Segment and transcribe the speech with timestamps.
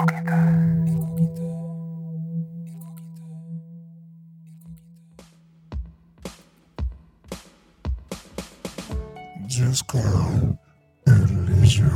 [0.00, 0.08] Disco
[11.04, 11.90] Elysium.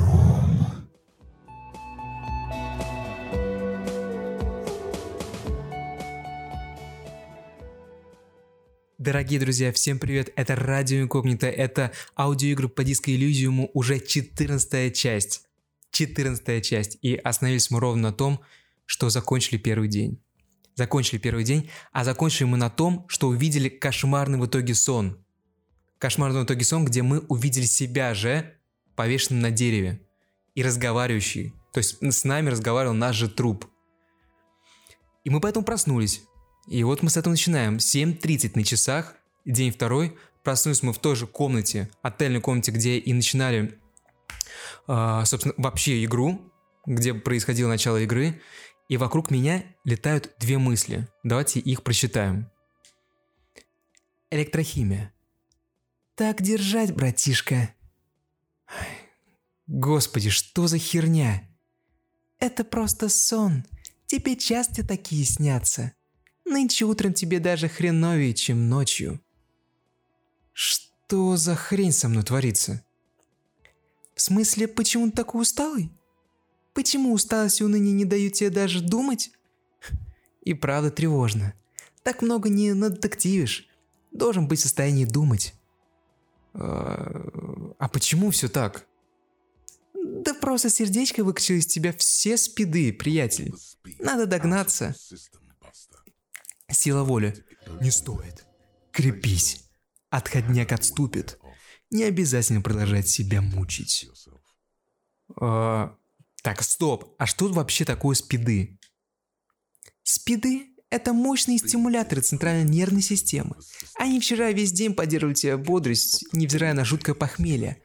[8.99, 10.31] Дорогие друзья, всем привет!
[10.37, 15.45] Это Радио Инкогнито, это аудиоигры по диско Иллюзиуму, уже 14 часть.
[15.95, 16.99] 14 часть.
[17.03, 18.41] И остановились мы ровно на том,
[18.85, 20.21] что закончили первый день.
[20.75, 25.25] Закончили первый день, а закончили мы на том, что увидели кошмарный в итоге сон.
[25.99, 28.59] Кошмарный в итоге сон, где мы увидели себя же
[28.97, 30.01] повешенным на дереве
[30.55, 31.55] и разговаривающий.
[31.73, 33.67] То есть с нами разговаривал наш же труп.
[35.23, 36.23] И мы поэтому проснулись.
[36.67, 37.77] И вот мы с этого начинаем.
[37.77, 40.17] 7.30 на часах, день второй.
[40.43, 43.79] Проснулись мы в той же комнате, отельной комнате, где и начинали,
[44.89, 46.53] э, собственно, вообще игру,
[46.87, 48.41] где происходило начало игры.
[48.89, 51.09] И вокруг меня летают две мысли.
[51.23, 52.51] Давайте их прочитаем.
[54.31, 55.13] Электрохимия.
[56.17, 57.75] Так держать, братишка.
[59.67, 61.49] Господи, что за херня?
[62.39, 63.65] Это просто сон.
[64.07, 65.93] Тебе часто такие снятся.
[66.45, 69.21] Нынче утром тебе даже хреновее, чем ночью.
[70.53, 72.85] Что за хрень со мной творится?
[74.15, 75.91] В смысле, почему ты такой усталый?
[76.73, 79.31] Почему усталость и уныние не дают тебе даже думать?
[80.43, 81.55] И правда тревожно.
[82.03, 83.69] Так много не надетективишь.
[84.13, 85.55] Должен быть в состоянии думать.
[86.53, 88.87] А, а почему все так?
[89.95, 93.55] Да просто сердечко выкачало из тебя все спиды, приятель.
[93.99, 94.95] Надо догнаться.
[96.71, 97.45] Сила воли.
[97.81, 98.45] Не стоит.
[98.93, 99.65] Крепись.
[100.11, 101.39] Отходняк отступит.
[101.95, 104.11] Не обязательно продолжать себя мучить.
[105.41, 105.97] А,
[106.43, 107.15] так, стоп.
[107.19, 108.81] А что вообще такое спиды?
[110.03, 113.55] Спиды– это мощные стимуляторы центральной нервной системы.
[113.95, 117.81] Они вчера весь день поддерживали тебя бодрость, невзирая на жуткое похмелье.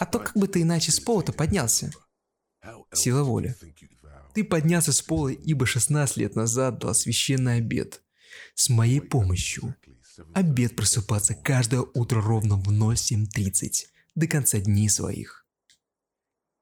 [0.00, 1.92] А то как бы ты иначе с пола-то поднялся?
[2.92, 3.54] Сила воли.
[4.34, 8.02] Ты поднялся с пола, ибо 16 лет назад дал священный обед.
[8.56, 9.76] С моей помощью.
[10.32, 15.46] Обед просыпаться каждое утро ровно в 07.30 до конца дней своих.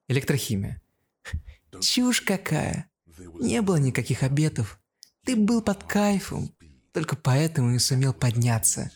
[0.09, 0.83] Электрохимия.
[1.81, 2.91] Чушь какая.
[3.41, 4.81] Не было никаких обетов.
[5.25, 6.55] Ты был под кайфом.
[6.93, 8.91] Только поэтому и сумел подняться.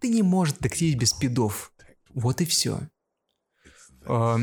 [0.00, 1.72] Ты не можешь детективить без спидов.
[2.10, 2.88] Вот и все.
[4.04, 4.38] А,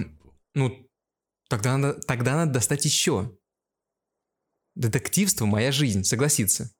[0.54, 0.90] ну,
[1.50, 3.38] тогда надо, тогда надо достать еще.
[4.76, 6.74] Детективство– моя жизнь, согласиться.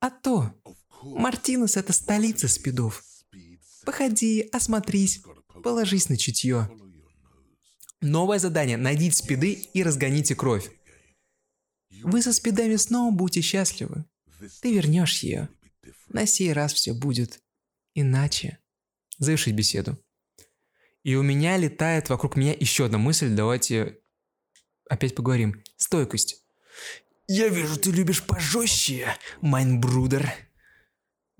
[0.00, 0.54] А то.
[1.02, 3.04] Мартинус– это столица спидов.
[3.84, 5.22] Походи, осмотрись,
[5.62, 6.70] положись на чутье.
[8.00, 10.70] Новое задание– найдите спиды и разгоните кровь.
[12.02, 14.04] Вы со спидами снова будете счастливы.
[14.62, 15.48] Ты вернешь ее.
[16.08, 17.42] На сей раз все будет
[17.94, 18.58] иначе.
[19.18, 19.98] Завершить беседу.
[21.02, 23.28] И у меня летает вокруг меня еще одна мысль.
[23.28, 23.98] Давайте
[24.88, 25.62] опять поговорим.
[25.76, 26.42] Стойкость.
[27.28, 30.32] Я вижу, ты любишь пожестче, Майнбрудер.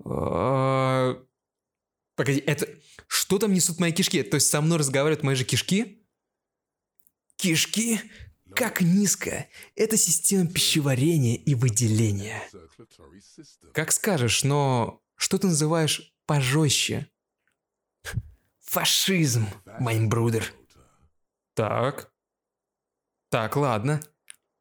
[0.05, 1.21] А,
[2.15, 2.67] погоди, это...
[3.07, 4.23] Что там несут мои кишки?
[4.23, 6.05] То есть со мной разговаривают мои же кишки?
[7.35, 7.99] Кишки?
[8.55, 9.47] Как низко.
[9.75, 12.41] Это система пищеварения и выделения.
[13.73, 17.09] Как скажешь, но что ты называешь пожестче?
[18.61, 19.47] Фашизм,
[19.79, 20.53] Майнбрудер.
[21.53, 22.11] Так.
[23.29, 24.01] Так, ладно.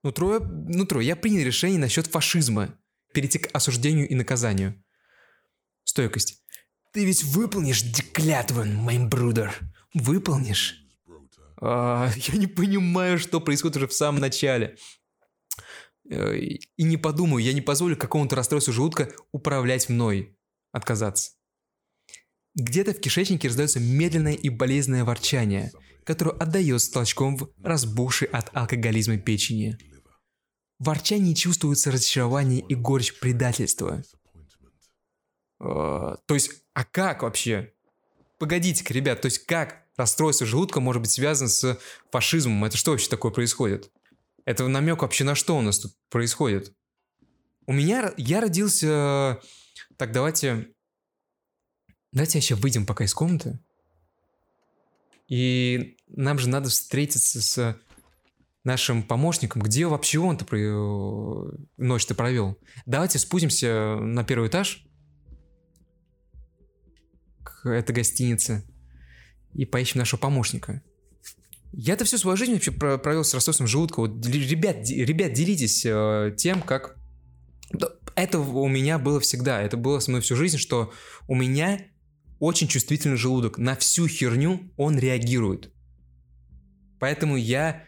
[0.03, 2.77] Нутро, нутро, я принял решение насчет фашизма.
[3.13, 4.83] Перейти к осуждению и наказанию.
[5.85, 6.43] Стойкость.
[6.93, 9.59] Ты ведь выполнишь клятву, Майнбрудер.
[9.95, 10.85] Выполнишь?
[11.61, 14.77] А, я не понимаю, что происходит уже в самом начале.
[16.11, 20.37] Э, и не подумаю, я не позволю какому-то расстройству желудка управлять мной.
[20.73, 21.33] Отказаться.
[22.55, 25.73] Где-то в кишечнике раздается медленное и болезненное ворчание,
[26.05, 29.79] которое отдает толчком в разбухшей от алкоголизма печени.
[30.79, 34.03] В ворчании чувствуется разочарование и горечь предательства.
[35.61, 37.75] Uh, то есть, а как вообще?
[38.39, 41.79] Погодите-ка, ребят, то есть как расстройство желудка может быть связано с
[42.11, 42.65] фашизмом?
[42.65, 43.91] Это что вообще такое происходит?
[44.47, 46.75] Это намек вообще на что у нас тут происходит?
[47.67, 49.41] У меня, я родился...
[49.97, 50.73] Так, давайте...
[52.13, 53.61] Давайте еще выйдем пока из комнаты.
[55.29, 57.79] И нам же надо встретиться с
[58.65, 60.59] нашим помощником, где вообще он-то про...
[60.59, 62.59] Э, ночь-то провел.
[62.87, 64.90] Давайте спустимся на первый этаж
[67.43, 68.65] к этой гостинице
[69.55, 70.83] и поищем нашего помощника.
[71.73, 74.01] Я-то всю свою жизнь вообще про- провел с расстройством желудка.
[74.01, 76.97] Вот, ребят, ребят, делитесь э, тем, как...
[78.17, 79.63] Это у меня было всегда.
[79.63, 80.93] Это было со мной всю жизнь, что
[81.29, 81.81] у меня
[82.41, 83.59] очень чувствительный желудок.
[83.59, 85.73] На всю херню он реагирует.
[86.99, 87.85] Поэтому я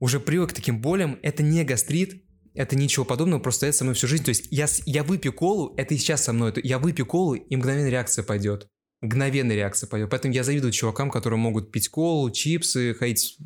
[0.00, 1.18] уже привык к таким болям.
[1.22, 4.24] Это не гастрит, это ничего подобного, просто это со мной всю жизнь.
[4.24, 6.50] То есть я, я выпью колу, это и сейчас со мной.
[6.50, 8.68] это- Я выпью колу, и мгновенная реакция пойдет.
[9.00, 10.10] Мгновенная реакция пойдет.
[10.10, 13.36] Поэтому я завидую чувакам, которые могут пить колу, чипсы, ходить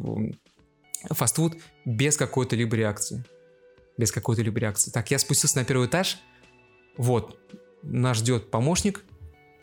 [1.11, 3.25] фастфуд без какой-то либо реакции.
[3.97, 4.91] Без какой-то либо реакции.
[4.91, 6.19] Так, я спустился на первый этаж.
[6.97, 7.38] Вот,
[7.82, 9.05] нас ждет помощник.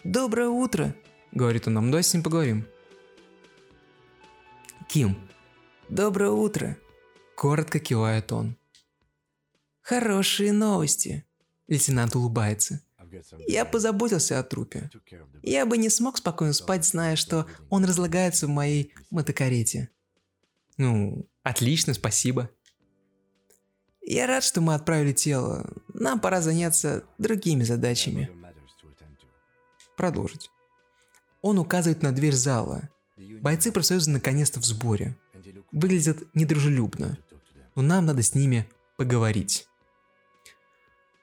[0.03, 0.95] «Доброе утро»,—
[1.31, 1.91] говорит он нам.
[1.91, 2.65] «Давай с ним поговорим».
[4.89, 5.17] «Ким».
[5.89, 6.77] «Доброе утро»,—
[7.35, 8.57] коротко кивает он.
[9.83, 11.25] «Хорошие новости»,—
[11.67, 12.81] лейтенант улыбается.
[13.47, 14.89] «Я позаботился о трупе.
[15.41, 19.89] Я бы не смог спокойно спать, зная, что он разлагается в моей мотокарете».
[20.77, 22.49] «Ну, отлично, спасибо».
[24.01, 25.69] «Я рад, что мы отправили тело.
[25.93, 28.31] Нам пора заняться другими задачами».
[29.97, 30.49] Продолжить.
[31.41, 32.89] Он указывает на дверь зала.
[33.41, 35.17] Бойцы профсоюза наконец-то в сборе.
[35.73, 37.17] Выглядят недружелюбно,
[37.75, 39.67] но нам надо с ними поговорить.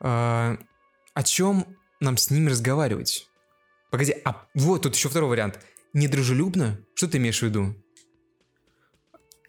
[0.00, 0.56] А,
[1.14, 1.66] о чем
[2.00, 3.28] нам с ними разговаривать?
[3.90, 5.58] Погоди, а вот тут еще второй вариант.
[5.92, 6.78] Недружелюбно?
[6.94, 7.74] Что ты имеешь в виду?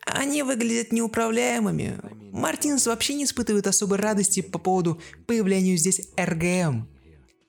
[0.06, 2.00] Они выглядят неуправляемыми.
[2.31, 6.89] Мартинс вообще не испытывает особой радости по поводу появления здесь РГМ.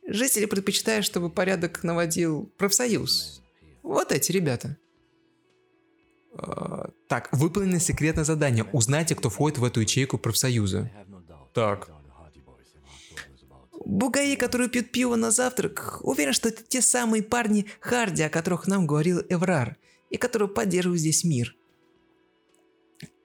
[0.06, 3.42] Жители предпочитают, чтобы порядок наводил профсоюз.
[3.82, 4.76] Вот эти ребята.
[6.34, 8.64] А, Так, выполнено секретное задание.
[8.72, 10.90] Узнайте, кто входит в эту ячейку профсоюза.
[11.54, 11.90] Так.
[13.92, 18.66] Бугаи, которые пьют пиво на завтрак, уверен, что это те самые парни Харди, о которых
[18.66, 19.76] нам говорил Эврар,
[20.08, 21.54] и которые поддерживают здесь мир.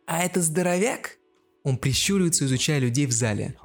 [0.06, 1.20] А это здоровяк?
[1.64, 3.56] Он прищуривается, изучая людей в зале.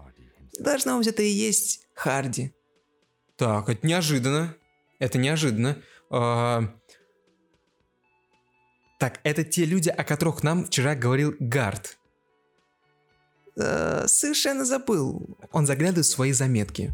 [0.61, 2.53] Должно быть, это и есть Харди.
[3.37, 4.55] Так, это неожиданно.
[5.01, 5.83] Это неожиданно.
[6.09, 6.73] А,
[9.01, 11.99] Так, это те люди, о которых нам вчера говорил Гард.
[13.57, 15.37] Э, совершенно забыл.
[15.53, 16.93] Он заглядывает в свои заметки.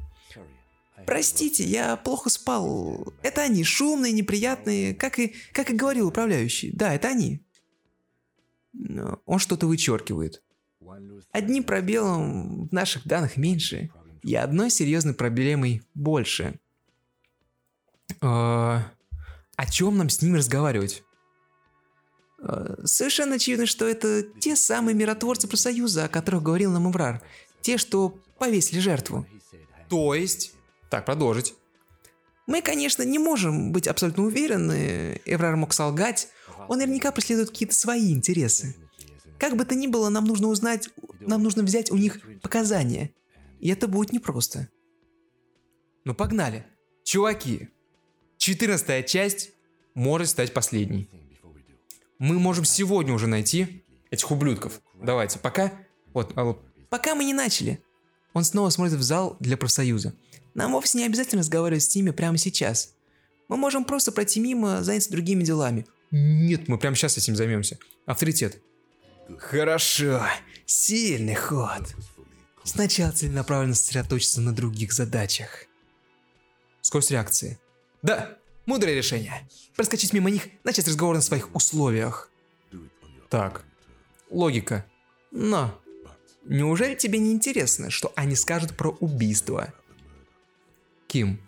[1.07, 3.15] Простите, я плохо спал.
[3.23, 6.71] Это они, шумные, неприятные, как и, как и говорил управляющий.
[6.73, 7.41] Да, это они.
[9.25, 10.43] Он что-то вычеркивает.
[11.31, 13.91] Одним пробелом в наших данных меньше,
[14.23, 16.59] и одной серьезной проблемой больше.
[18.21, 18.91] А,
[19.57, 21.05] о чем нам с ними разговаривать?
[22.41, 27.23] Э, Совершенно очевидно, что это те самые миротворцы профсоюза, о которых говорил нам Иврар.
[27.61, 29.27] Те, что повесили жертву.
[29.89, 30.53] То есть...
[30.91, 31.55] Так, продолжить.
[32.47, 36.29] Мы, конечно, не можем быть абсолютно уверены, Эврар мог солгать,
[36.67, 38.75] он наверняка преследует какие-то свои интересы.
[39.39, 40.89] Как бы то ни было, нам нужно узнать,
[41.21, 43.13] нам нужно взять у них показания.
[43.61, 44.69] И это будет непросто.
[46.05, 46.67] Ну погнали.
[47.05, 47.69] Чуваки,
[48.39, 49.51] 14 часть
[49.95, 51.11] может стать последней.
[52.19, 54.81] Мы можем сегодня уже найти этих ублюдков.
[54.95, 55.73] Давайте, пока...
[56.15, 56.61] Вот, алло.
[56.91, 57.83] Пока мы не начали.
[58.33, 60.15] Он снова смотрит в зал для профсоюза.
[60.55, 62.95] Нам вовсе не обязательно разговаривать с ними прямо сейчас.
[63.49, 65.87] Мы можем просто пройти мимо, заняться другими делами.
[66.11, 67.79] Нет, мы прямо сейчас этим займемся.
[68.07, 68.61] Авторитет.
[69.39, 70.23] Хорошо.
[70.67, 71.95] Сильный ход.
[72.65, 75.67] Сначала целенаправленно сосредоточиться на других задачах.
[76.81, 77.59] Скорость реакции.
[78.03, 78.38] Да,
[78.69, 79.49] мудрое решение.
[79.75, 82.31] Проскочить мимо них, начать разговор на своих условиях.
[83.31, 83.65] Так,
[84.31, 84.85] логика.
[85.31, 85.79] Но,
[86.45, 89.73] неужели тебе не интересно, что они скажут про убийство?
[91.07, 91.41] Ким.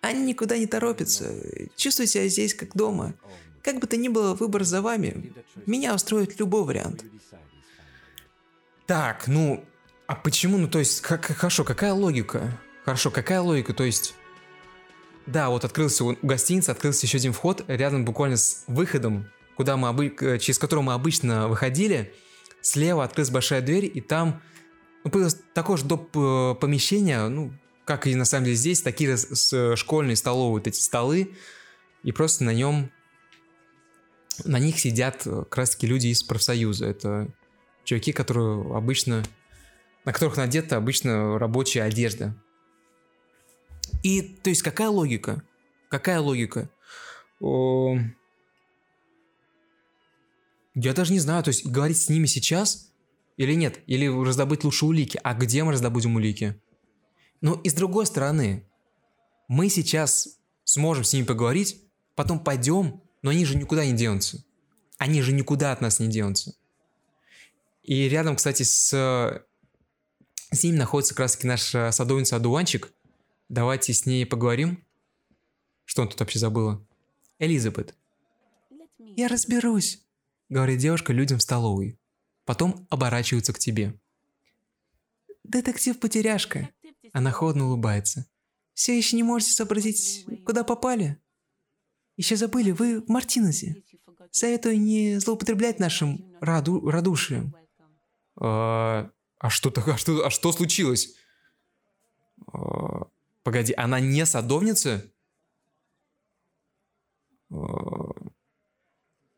[0.00, 1.34] Они никуда не торопятся.
[1.76, 3.14] Чувствую себя здесь как дома.
[3.62, 5.34] Как бы то ни было, выбор за вами.
[5.66, 7.04] Меня устроит любой вариант.
[8.86, 9.64] Так, ну,
[10.06, 12.58] а почему, ну то есть, как, хорошо, какая логика?
[12.84, 14.14] Хорошо, какая логика, то есть...
[15.26, 19.88] Да, вот открылся у гостиницы, открылся еще один вход рядом буквально с выходом, куда мы
[19.88, 20.10] обы...
[20.40, 22.14] через который мы обычно выходили.
[22.60, 24.40] Слева открылась большая дверь, и там
[25.04, 26.16] ну, появилось такое же доп.
[26.16, 27.52] э, помещение, ну,
[27.84, 31.36] как и на самом деле здесь, такие с- с школьные столовые вот эти столы,
[32.02, 32.90] и просто на нем,
[34.44, 36.86] на них сидят э, как раз таки люди из профсоюза.
[36.86, 37.28] Это
[37.84, 39.24] чуваки, которые обычно,
[40.04, 42.34] на которых надета обычно рабочая одежда.
[44.06, 45.42] И, то есть, какая логика?
[45.88, 46.70] Какая логика?
[47.40, 47.98] О,
[50.74, 52.92] Я даже не знаю, то есть, говорить с ними сейчас
[53.36, 53.80] или нет?
[53.88, 55.18] Или раздобыть лучше улики?
[55.24, 56.54] А где мы раздобудем улики?
[57.40, 58.64] Но и с другой стороны,
[59.48, 61.82] мы сейчас сможем с ними поговорить,
[62.14, 64.44] потом пойдем, но они же никуда не денутся.
[64.98, 66.54] Они же никуда от нас не денутся.
[67.82, 69.42] И рядом, кстати, с,
[70.52, 72.92] с ним находится как раз таки наша садовница Адуанчик.
[73.48, 74.84] Давайте с ней поговорим.
[75.84, 76.84] Что он тут вообще забыла?
[77.38, 77.94] Элизабет.
[78.98, 80.02] Я разберусь,
[80.48, 81.98] говорит девушка людям в столовой.
[82.44, 83.98] Потом оборачивается к тебе.
[85.44, 86.70] Детектив-потеряшка.
[87.12, 88.26] Она холодно улыбается.
[88.74, 91.20] Все еще не можете сообразить, куда попали?
[92.16, 93.82] Еще забыли, вы в Мартинесе.
[94.30, 97.54] Советую не злоупотреблять нашим раду радушием.
[98.38, 101.14] А, а что так, а что, а что случилось?
[102.52, 103.05] А,
[103.46, 105.04] погоди, она не садовница?
[107.48, 107.56] А,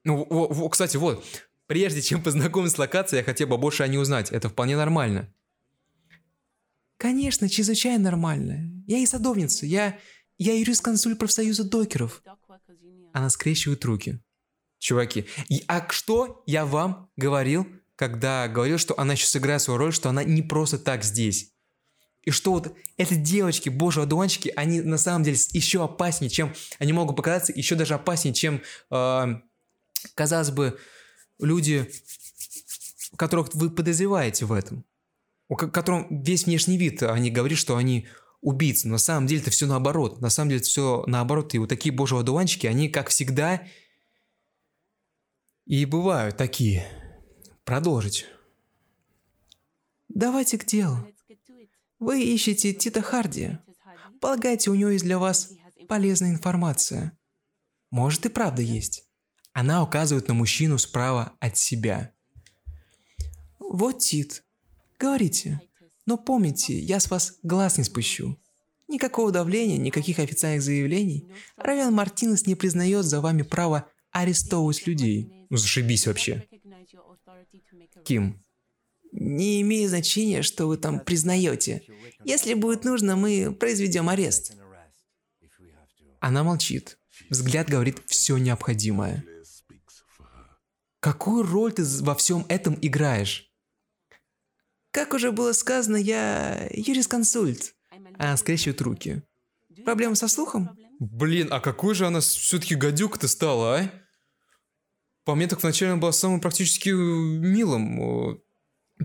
[0.03, 1.23] ну, кстати, вот,
[1.67, 4.33] прежде чем познакомиться с локацией, я хотел бы больше о ней узнать.
[4.33, 5.31] Это вполне нормально.
[6.97, 8.83] Конечно, чрезвычайно нормально.
[8.87, 9.99] Я и садовница, я,
[10.39, 12.23] я юрист-консуль профсоюза докеров.
[13.13, 14.23] Она скрещивает руки.
[14.79, 15.27] Чуваки,
[15.67, 20.25] а что я вам говорил, когда говорил, что она еще сыграет свою роль, что она
[20.25, 21.53] не просто так здесь?
[22.23, 26.55] И что вот эти девочки, боже, одуванчики, они на самом деле еще опаснее, чем...
[26.79, 29.27] Они могут показаться еще даже опаснее, чем, э,
[30.15, 30.79] казалось бы,
[31.39, 31.91] люди,
[33.17, 34.85] которых вы подозреваете в этом.
[35.49, 38.07] У которым весь внешний вид, они говорят, что они
[38.41, 38.87] убийцы.
[38.87, 40.21] Но на самом деле это все наоборот.
[40.21, 41.55] На самом деле это все наоборот.
[41.55, 43.63] И вот такие божьи одуванчики, они, как всегда,
[45.65, 46.87] и бывают такие.
[47.65, 48.27] Продолжить.
[50.09, 51.07] Давайте к делу.
[51.99, 53.59] Вы ищете Тита Харди.
[54.21, 55.53] Полагаете, у него есть для вас
[55.89, 57.19] полезная информация.
[57.91, 59.05] Может и правда есть.
[59.53, 62.13] Она указывает на мужчину справа от себя.
[63.59, 64.45] Вот Тит.
[64.99, 65.61] Говорите.
[66.07, 68.39] Но помните, я с вас глаз не спущу.
[68.89, 71.31] Никакого давления, никаких официальных заявлений.
[71.57, 75.47] Равен Мартинес не признает за вами право арестовывать людей.
[75.51, 76.49] Ну зашибись вообще.
[78.05, 78.43] Ким.
[79.13, 81.83] Не имеет значения, что вы там признаете.
[82.25, 84.53] Если будет нужно, мы произведем арест.
[86.21, 86.99] Она молчит.
[87.31, 89.25] Взгляд говорит все необходимое.
[91.01, 93.53] Какую роль ты во всем этом играешь?
[94.91, 97.75] Как уже было сказано, я юрисконсульт.
[98.19, 99.23] Она скрещивает руки.
[99.85, 100.77] Проблема со слухом?
[100.99, 103.91] Блин, а какой же она все-таки гадюка-то стала, а?
[105.25, 108.41] По мне так вначале она была самым практически милым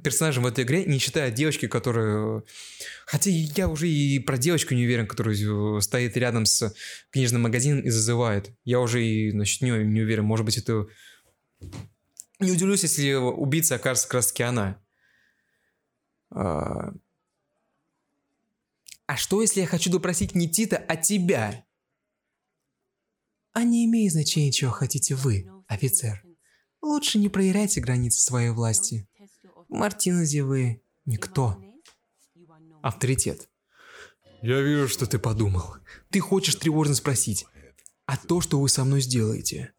[0.02, 2.44] персонажем в этой игре, не считая девочки, которая...
[3.06, 6.74] Хотя я уже и про девочку не уверен, которая стоит рядом с
[7.12, 8.52] книжным магазином и зазывает.
[8.64, 10.26] Я уже и насчет нее не уверен.
[10.26, 10.88] Может быть, это...
[12.40, 14.82] Не удивлюсь, если убийца окажется как раз таки она.
[16.32, 16.92] А...
[19.06, 21.66] а что, если я хочу допросить не Тита, а тебя?
[23.52, 26.24] А не имеет значения, чего хотите вы, офицер.
[26.82, 29.08] Лучше не проверяйте границы своей власти.
[29.74, 31.62] Мартинезе вы никто.
[32.82, 33.50] Авторитет.
[34.42, 35.76] Я вижу, что ты подумал.
[36.10, 37.46] Ты хочешь тревожно спросить,
[38.06, 39.74] а то, что вы со мной сделаете?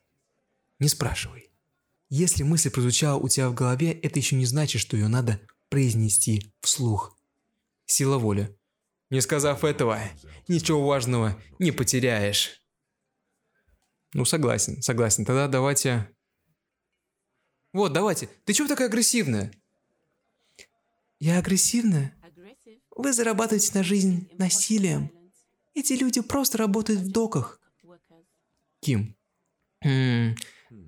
[0.80, 1.50] Не спрашивай.
[2.08, 6.52] Если мысль прозвучала у тебя в голове, это еще не значит, что ее надо произнести
[6.60, 7.16] вслух.
[7.86, 8.58] Сила воли.
[9.10, 10.00] Не сказав этого,
[10.48, 12.60] ничего важного не потеряешь.
[14.12, 15.24] Ну, согласен, согласен.
[15.24, 16.10] Тогда давайте...
[17.72, 18.28] Вот, давайте.
[18.44, 19.52] Ты чего такая агрессивная?
[21.18, 22.14] Я агрессивная?
[22.96, 25.10] Вы зарабатываете на жизнь насилием.
[25.74, 27.60] Эти люди просто работают в доках.
[28.80, 29.16] Ким.
[29.82, 30.34] Хм,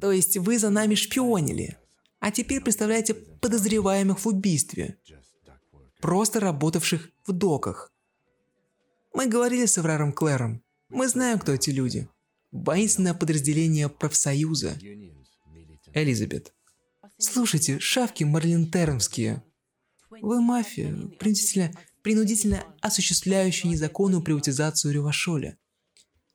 [0.00, 1.76] то есть вы за нами шпионили,
[2.20, 4.98] а теперь представляете подозреваемых в убийстве,
[6.00, 7.92] просто работавших в доках.
[9.12, 10.62] Мы говорили с Эвраром Клэром.
[10.88, 12.08] Мы знаем, кто эти люди
[12.52, 14.78] воинственное подразделение профсоюза.
[15.92, 16.52] Элизабет.
[17.18, 19.42] Слушайте, шавки марлинтернские.
[20.10, 21.72] Вы мафия, принудительно,
[22.02, 25.58] принудительно осуществляющая незаконную приватизацию Ревашоля.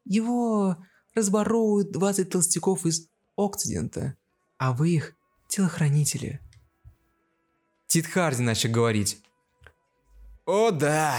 [0.03, 0.77] Его
[1.13, 4.15] разборовывают 20 толстяков из Окцидента,
[4.57, 5.15] а вы их
[5.47, 6.41] телохранители.
[7.87, 9.21] Тит Харди начал говорить.
[10.45, 11.17] О да!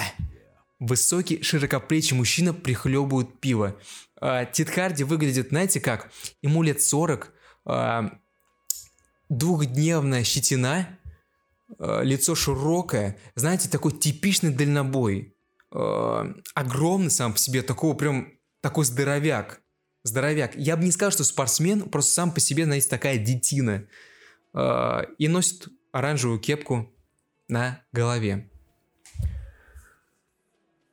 [0.79, 3.79] Высокий, широкоплечий мужчина прихлебывает пиво.
[4.21, 6.11] А, Тит Харди выглядит, знаете как?
[6.43, 7.33] Ему лет 40,
[7.65, 8.19] а,
[9.29, 10.99] двухдневная щетина,
[11.79, 15.37] лицо широкое, знаете, такой типичный дальнобой.
[15.71, 19.63] Огромный сам по себе, такого прям, такой здоровяк.
[20.05, 20.57] Здоровяк.
[20.57, 23.87] Я бы не сказал, что спортсмен, просто сам по себе, знаете, такая детина.
[24.55, 26.95] И носит оранжевую кепку
[27.49, 28.51] на голове.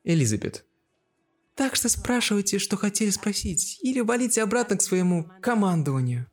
[0.03, 0.65] Элизабет.
[1.55, 6.25] Так что спрашивайте, что хотели спросить, или валите обратно к своему командованию.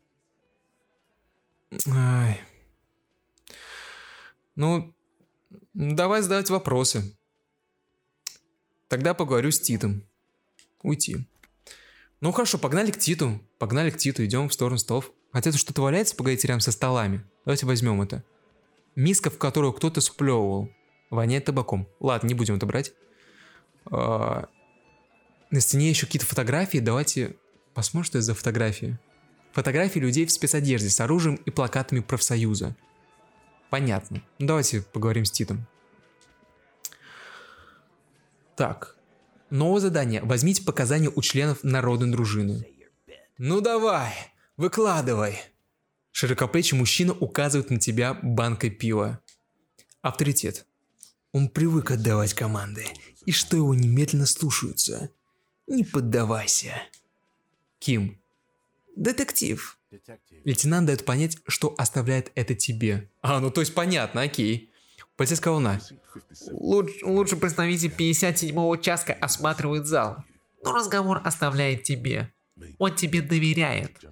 [1.89, 2.41] Ай.
[4.57, 4.95] Ну,
[5.75, 7.17] давай задавать вопросы.
[8.89, 10.03] Тогда поговорю с Титом.
[10.83, 11.27] Уйти.
[12.21, 13.41] Ну хорошо, погнали к Титу.
[13.59, 15.13] Погнали к Титу, идем в сторону столов.
[15.33, 17.25] Хотя тут что-то валяется, погодите, рядом со столами.
[17.45, 18.25] Давайте возьмем это.
[18.95, 20.71] Миска, в которую кто-то сплевывал.
[21.11, 21.89] Воняет табаком.
[22.01, 22.93] Ладно, не будем это брать.
[23.91, 24.49] А,
[25.51, 26.79] на стене еще какие-то фотографии.
[26.79, 27.37] Давайте
[27.75, 28.99] посмотрим, что это за фотографии.
[29.53, 32.75] Фотографии людей в спецодежде с оружием и плакатами профсоюза.
[33.71, 34.23] Понятно.
[34.39, 35.67] Ну, давайте поговорим с Титом.
[38.57, 38.97] Так.
[39.51, 40.23] Новое задание.
[40.23, 42.67] Возьмите показания у членов народной дружины.
[43.39, 44.13] Ну давай,
[44.57, 45.39] выкладывай.
[46.11, 49.21] Широкоплечий мужчина указывает на тебя банкой пива.
[50.01, 50.67] Авторитет.
[51.33, 52.87] Он привык отдавать команды,
[53.27, 55.11] и что его немедленно слушаются.
[55.67, 56.73] Не поддавайся.
[57.79, 58.19] Ким.
[58.97, 59.79] Детектив.
[60.45, 63.11] Лейтенант дает понять, что оставляет это тебе.
[63.21, 64.73] А, ну то есть понятно, окей.
[65.17, 65.81] Полицейская волна.
[66.51, 70.25] Луч, лучше представитель 57-го участка осматривает зал.
[70.63, 72.33] Но разговор оставляет тебе.
[72.79, 74.05] Он тебе доверяет.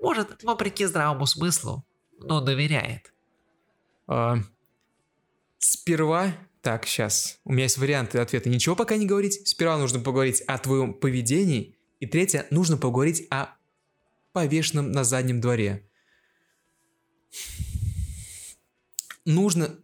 [0.00, 1.84] Может, вопреки здравому смыслу,
[2.18, 3.12] но доверяет.
[4.06, 4.36] А,
[5.58, 6.32] сперва...
[6.62, 7.38] Так, сейчас.
[7.44, 8.48] У меня есть варианты ответа.
[8.48, 9.46] Ничего пока не говорить.
[9.46, 11.78] Сперва нужно поговорить о твоем поведении.
[12.00, 13.55] И третье, нужно поговорить о
[14.36, 15.88] повешенном на заднем дворе.
[19.24, 19.78] Нужно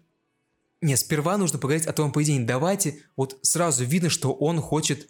[0.83, 2.45] не, сперва нужно поговорить о твоем поведении.
[2.45, 5.09] Давайте, вот сразу видно, что он хочет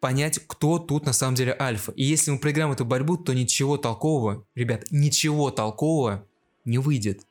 [0.00, 1.92] понять, кто тут на самом деле альфа.
[1.92, 6.26] И если мы проиграем эту борьбу, то ничего толкового, ребят, ничего толкового
[6.64, 7.28] не выйдет.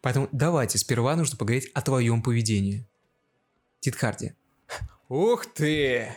[0.00, 2.86] Поэтому давайте, сперва нужно поговорить о твоем поведении.
[3.80, 4.32] Тит Харди.
[5.10, 6.16] Ух ты!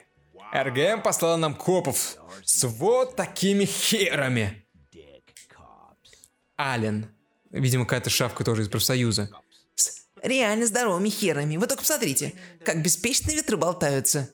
[0.54, 4.66] РГМ послала нам копов с вот такими херами.
[6.60, 7.08] Ален.
[7.52, 9.30] Видимо, какая-то шавка тоже из профсоюза
[10.24, 11.58] реально здоровыми херами.
[11.58, 14.34] Вы только посмотрите, как беспечно ветры болтаются.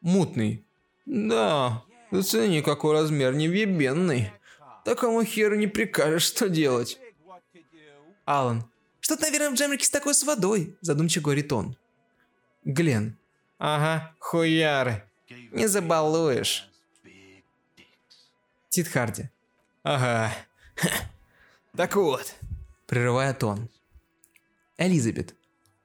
[0.00, 0.64] Мутный.
[1.04, 4.32] Да, зацени, какой размер невъебенный.
[4.84, 6.98] Такому херу не прикажешь, что делать.
[8.24, 8.64] Алан.
[9.00, 11.76] Что-то, наверное, в джемрике с такой с водой, задумчиво говорит он.
[12.64, 13.16] Глен.
[13.58, 15.04] Ага, хуяры.
[15.52, 16.70] Не забалуешь.
[18.68, 19.30] Тит Харди.
[19.82, 20.32] Ага.
[21.76, 22.34] Так вот,
[22.86, 23.68] прерывает он.
[24.78, 25.34] Элизабет,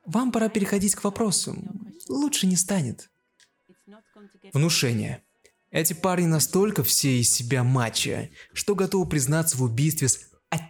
[0.05, 1.93] вам пора переходить к вопросам.
[2.07, 3.09] Лучше не станет.
[4.53, 5.21] Внушение.
[5.69, 10.61] Эти парни настолько все из себя мачо, что готовы признаться в убийстве с, от...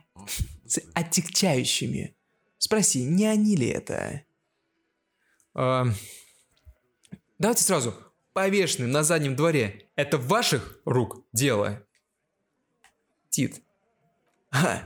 [0.65, 2.15] с оттекчающими.
[2.57, 4.23] Спроси, не они ли это?
[5.53, 5.85] А...
[7.41, 7.95] Давайте сразу.
[8.33, 9.87] Повешенный на заднем дворе.
[9.95, 11.81] Это ваших рук дело?
[13.31, 13.63] Тит.
[14.51, 14.83] А,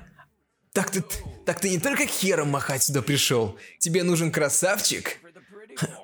[0.71, 1.03] так ты,
[1.45, 3.59] так ты не только хером махать сюда пришел.
[3.79, 5.17] Тебе нужен красавчик?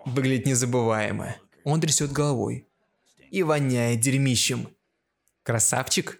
[0.05, 1.37] Выглядит незабываемо.
[1.63, 2.67] Он трясет головой.
[3.29, 4.75] И воняет дерьмищем.
[5.43, 6.19] Красавчик?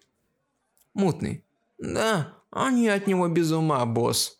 [0.93, 1.43] Мутный.
[1.77, 4.39] Да, они от него без ума, босс.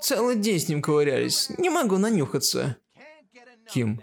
[0.00, 1.50] Целый день с ним ковырялись.
[1.58, 2.76] Не могу нанюхаться.
[3.68, 4.00] Ким.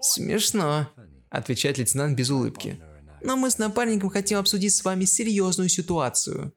[0.00, 0.90] Смешно,
[1.28, 2.80] отвечает лейтенант без улыбки.
[3.22, 6.54] Но мы с напарником хотим обсудить с вами серьезную ситуацию.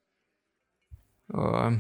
[1.32, 1.74] А...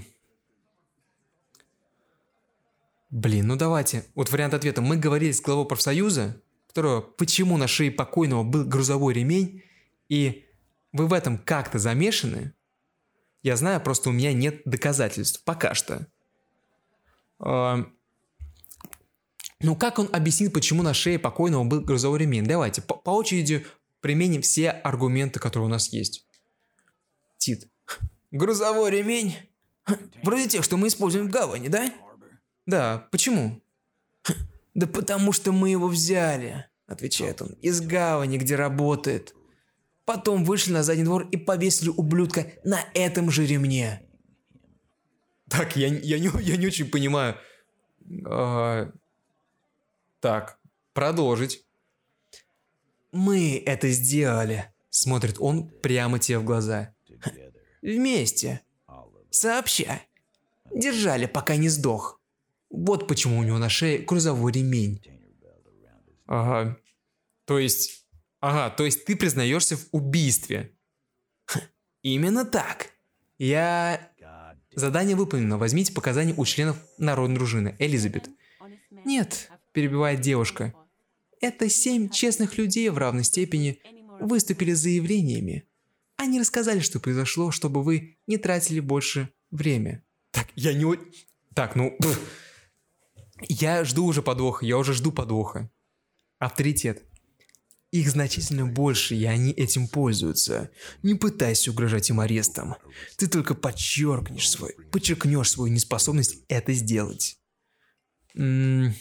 [3.10, 4.06] Блин, ну давайте.
[4.15, 4.82] Вот вариант ответа.
[4.82, 9.63] Мы говорили с главой профсоюза, которого почему на шее покойного был грузовой ремень,
[10.10, 10.45] и
[10.91, 12.54] вы в этом как-то замешаны.
[13.41, 15.43] Я знаю, просто у меня нет доказательств.
[15.43, 16.08] Пока что.
[17.39, 17.86] А...
[19.63, 22.45] Ну как он объяснит, почему на шее покойного был грузовой ремень?
[22.45, 23.65] Давайте по, по очереди
[24.02, 26.28] применим все аргументы, которые у нас есть.
[27.38, 27.69] Тит.
[28.32, 29.36] Грузовой ремень?
[30.21, 31.93] Вроде тех, что мы используем в гавани, да?
[32.65, 33.62] Да, почему?
[34.73, 39.34] Да потому что мы его взяли, отвечает он, из гавани, где работает.
[40.04, 44.02] Потом вышли на задний двор и повесили ублюдка на этом же ремне.
[45.49, 47.38] Так, я, я, не, я не очень понимаю.
[48.26, 48.91] А,
[50.23, 50.57] так,
[50.93, 51.65] продолжить.
[53.12, 54.71] Мы это сделали.
[54.89, 56.95] Смотрит он прямо тебе в глаза.
[57.81, 58.62] Вместе.
[59.31, 60.01] Сообща.
[60.73, 62.21] Держали, пока не сдох.
[62.69, 65.01] Вот почему у него на шее грузовой ремень.
[66.25, 66.77] Ага.
[67.43, 68.07] То есть...
[68.39, 70.73] Ага, то есть ты признаешься в убийстве.
[72.01, 72.91] Именно так.
[73.38, 74.09] Я...
[74.73, 75.57] Задание выполнено.
[75.57, 77.75] Возьмите показания у членов народной дружины.
[77.77, 78.29] Элизабет.
[79.05, 80.73] Нет, перебивает девушка.
[81.41, 83.79] Это семь честных людей в равной степени
[84.21, 85.67] выступили с заявлениями.
[86.15, 90.03] Они рассказали, что произошло, чтобы вы не тратили больше время.
[90.31, 90.97] Так, я не...
[91.53, 91.97] Так, ну...
[93.49, 95.69] Я жду уже подвоха, я уже жду подвоха.
[96.39, 97.03] Авторитет.
[97.91, 100.71] Их значительно больше, и они этим пользуются.
[101.03, 102.75] Не пытайся угрожать им арестом.
[103.17, 107.38] Ты только подчеркнешь свой, подчеркнешь свою неспособность это сделать.
[108.36, 108.95] М.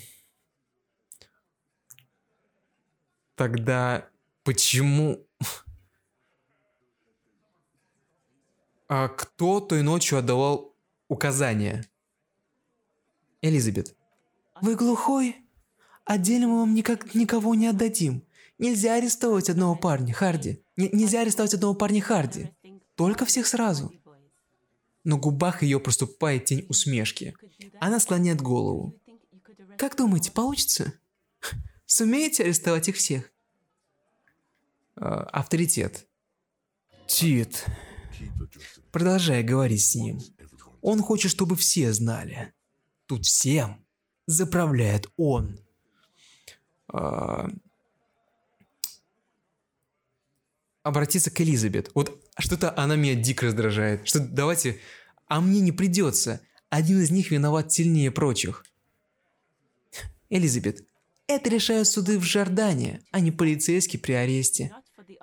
[3.34, 4.08] Тогда
[4.44, 5.26] почему...
[8.88, 10.76] А кто той ночью отдавал
[11.08, 11.88] указания?
[13.40, 13.96] Элизабет.
[14.60, 15.36] Вы глухой?
[16.04, 18.26] Отдельно мы вам никак никого не отдадим.
[18.58, 20.62] Нельзя арестовывать одного парня, Харди.
[20.76, 22.50] Н- нельзя арестовать одного парня, Харди.
[22.94, 23.94] Только всех сразу.
[25.04, 27.34] На губах ее проступает тень усмешки.
[27.80, 28.94] Она склоняет голову.
[29.78, 30.92] Как думаете, получится?
[31.92, 33.30] Сумеете арестовать их всех?
[34.96, 36.08] А, авторитет.
[37.06, 37.66] Тит.
[38.90, 40.18] Продолжай говорить с ним.
[40.80, 42.54] Он хочет, чтобы все знали.
[43.04, 43.84] Тут всем
[44.24, 45.60] заправляет он.
[46.88, 47.50] А,
[50.84, 51.90] Обратиться к Элизабет.
[51.94, 54.08] Вот что-то она меня дико раздражает.
[54.08, 54.80] Что давайте...
[55.26, 56.40] А мне не придется.
[56.70, 58.64] Один из них виноват сильнее прочих.
[60.30, 60.86] Элизабет.
[61.32, 64.70] Это решают суды в Жордане, а не полицейский при аресте.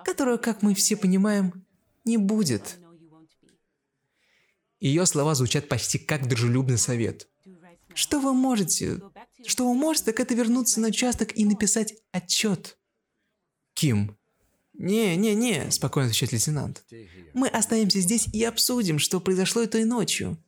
[0.04, 1.64] Которого, как мы все понимаем,
[2.04, 2.78] не будет.
[4.80, 7.28] Ее слова звучат почти как дружелюбный совет.
[7.94, 9.00] Что вы можете?
[9.46, 12.76] Что вы можете, так это вернуться на участок и написать отчет.
[13.74, 14.16] Ким.
[14.74, 16.84] «Не-не-не»,– спокойно отвечает лейтенант.
[17.34, 20.38] «Мы останемся здесь и обсудим, что произошло этой ночью».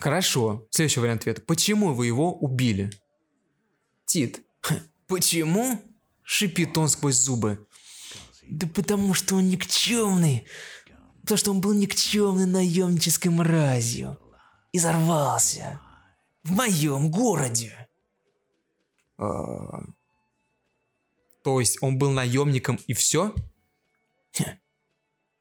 [0.00, 0.66] Хорошо.
[0.70, 1.42] Следующий вариант ответа.
[1.42, 2.90] Почему вы его убили?
[4.04, 4.42] Тит.
[5.06, 5.78] «Почему?»–
[6.22, 7.66] шипит он сквозь зубы.
[8.48, 10.46] «Да потому что он никчемный.
[11.20, 14.18] Потому что он был никчемной наемнической мразью.
[14.72, 15.80] И взорвался.
[16.44, 17.88] В моем городе».
[19.18, 19.24] Э,
[21.44, 23.34] То есть он был наемником и все?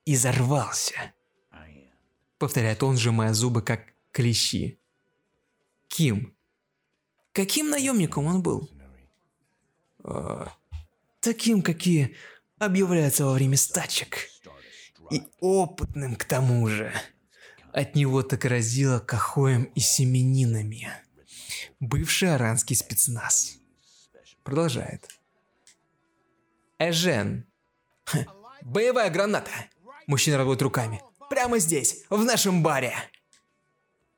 [0.03, 1.13] И взорвался.
[2.39, 4.79] Повторяет он, сжимая зубы, как клещи.
[5.87, 6.35] Ким.
[7.33, 8.69] Каким наемником он был?
[10.03, 10.45] Э,
[11.21, 12.15] Таким, какие
[12.57, 14.27] объявляются во время стачек.
[15.11, 16.91] И опытным к тому же.
[17.73, 20.89] От него так разило кахоем и семенинами.
[21.79, 23.57] Бывший аранский спецназ.
[24.43, 25.07] Продолжает.
[26.79, 27.45] Эжен.
[28.63, 29.51] Боевая граната.
[30.07, 31.01] Мужчина работает руками.
[31.29, 32.95] Прямо здесь, в нашем баре.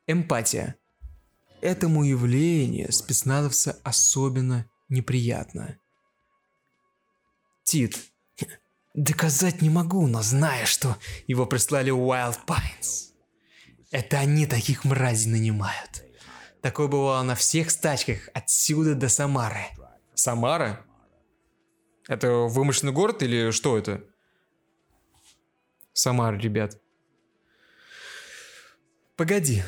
[0.08, 0.76] Эмпатия.
[1.62, 5.78] Этому явлению спецназовца особенно неприятно.
[7.64, 7.98] Тит.
[8.94, 13.14] Доказать не могу, но знаю, что Его прислали Wild Pines.
[13.92, 16.04] Это они таких мразей нанимают.
[16.62, 19.66] Такое бывало на всех стачках отсюда до Самары.
[20.14, 20.86] Самара?
[22.08, 24.04] Это вымышленный город или что это?
[25.94, 26.80] Самара, ребят.
[29.16, 29.64] Погоди.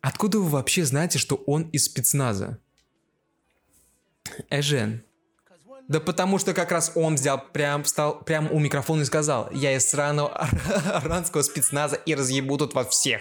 [0.00, 2.58] Откуда вы вообще знаете, что он из спецназа?
[4.48, 5.02] Эжен.
[5.88, 9.74] Да потому что как раз он взял, прям встал прям у микрофона и сказал, я
[9.76, 10.28] из сраного
[10.84, 13.20] аранского спецназа и разъебу тут вас всех.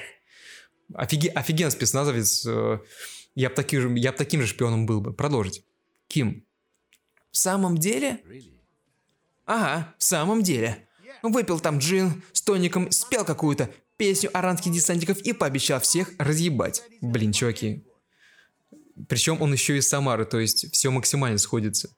[0.94, 2.46] Офиге, офиген спецназовец.
[2.46, 2.80] э,
[3.36, 5.14] Я бы таким, я б таким же шпионом был бы.
[5.14, 5.64] Продолжить.
[6.08, 6.46] Ким.
[7.32, 8.24] в самом деле...
[9.46, 10.88] Ага, в самом деле.
[11.24, 16.82] Выпил там джин с тоником, спел какую-то песню аранских десантников и пообещал всех Разъебать.
[17.02, 17.86] Блин, чуваки.
[19.10, 21.90] Причем он еще из Самары, то есть все максимально сходится.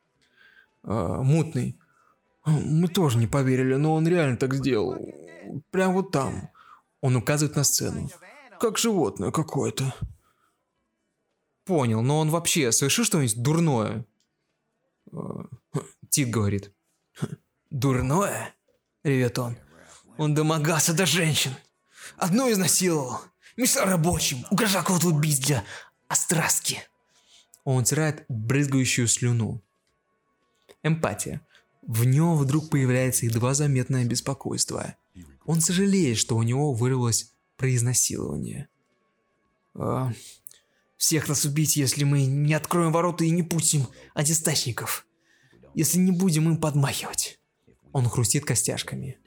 [0.84, 1.80] А, мутный.
[2.44, 4.98] Мы тоже не поверили, но он реально так сделал.
[5.70, 6.50] Прям вот там.
[7.02, 8.10] Он указывает на сцену.
[8.60, 9.94] Как животное какое-то.
[11.66, 14.06] Понял, но он вообще совершил что-нибудь дурное?
[15.12, 15.46] А,
[16.10, 16.74] Тит говорит.
[17.70, 18.56] Дурное?
[19.04, 19.56] Ревет он.
[20.18, 21.52] Он домогался до женщин.
[22.22, 23.20] Одну изнасиловал.
[23.58, 24.46] Мешал рабочим.
[24.52, 25.64] Угрожал кого-то убить для
[26.08, 26.84] остраски.
[27.64, 29.60] Он утирает брызгающую слюну.
[30.84, 31.42] Эмпатия.
[31.82, 34.96] В нем вдруг появляется едва заметное беспокойство.
[35.46, 38.70] Он сожалеет, что у него вырвалось про изнасилование.
[39.74, 40.14] А,
[40.98, 45.08] всех нас убить, если мы не откроем ворота и не пустим антистачников.
[45.74, 47.40] Если не будем им подмахивать.
[47.94, 49.18] Он хрустит костяшками.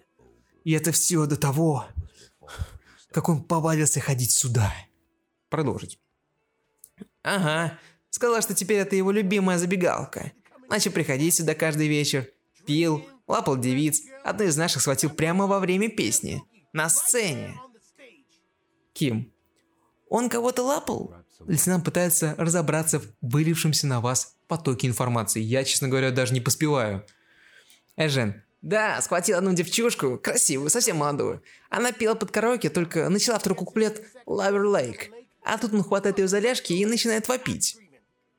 [0.62, 1.88] И это все до того,
[3.14, 4.74] как он повадился ходить сюда.
[5.48, 6.00] Продолжить.
[7.22, 7.78] Ага,
[8.10, 10.32] сказал, что теперь это его любимая забегалка.
[10.68, 12.28] Начал приходить сюда каждый вечер.
[12.66, 14.02] Пил, лапал девиц.
[14.24, 16.42] Одну из наших схватил прямо во время песни.
[16.72, 17.54] На сцене.
[18.94, 19.32] Ким.
[20.08, 21.14] Он кого-то лапал?
[21.46, 25.40] Лейтенант пытается разобраться в вылившемся на вас потоке информации.
[25.40, 27.06] Я, честно говоря, даже не поспеваю.
[27.96, 28.42] Эжен.
[28.64, 31.42] Да, схватил одну девчушку, красивую, совсем молодую.
[31.68, 35.12] Она пела под караоке, только начала второй куплет Lover Lake.
[35.44, 37.76] А тут он хватает ее за ляжки и начинает вопить.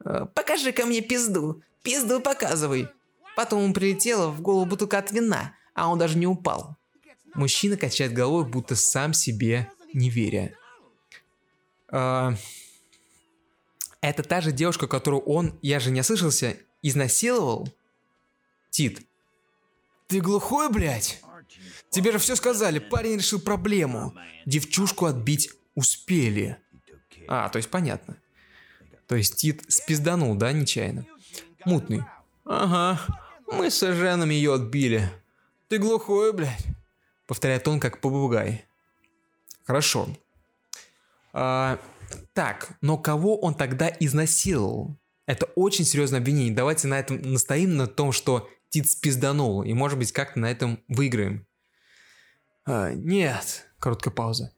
[0.04, 1.62] «Э, покажи ко мне пизду.
[1.84, 2.88] Пизду показывай.
[3.36, 6.76] Потом ему прилетело в голову бутылка от вина, а он даже не упал.
[7.36, 10.58] Мужчина качает головой, будто сам себе не веря.
[11.90, 12.34] А,
[14.02, 17.70] это та же девушка, которую он, я же не ослышался, изнасиловал?
[18.72, 19.06] Тит.
[20.08, 21.22] Ты глухой, блядь?
[21.90, 24.14] Тебе же все сказали, парень решил проблему.
[24.46, 26.58] Девчушку отбить успели.
[27.28, 28.18] А, то есть понятно.
[29.08, 31.06] То есть Тит спизданул, да, нечаянно?
[31.64, 32.04] Мутный.
[32.44, 33.00] Ага,
[33.48, 35.10] мы с Женом ее отбили.
[35.68, 36.66] Ты глухой, блядь.
[37.28, 38.66] Повторяет он, как попугай.
[39.66, 40.08] Хорошо.
[41.34, 41.80] А,
[42.34, 44.96] так, но кого он тогда изнасиловал?
[45.26, 46.54] Это очень серьезное обвинение.
[46.54, 50.84] Давайте на этом настоим на том, что Тит спизданул, и может быть как-то на этом
[50.90, 51.48] выиграем.
[52.66, 54.52] А, нет, короткая пауза.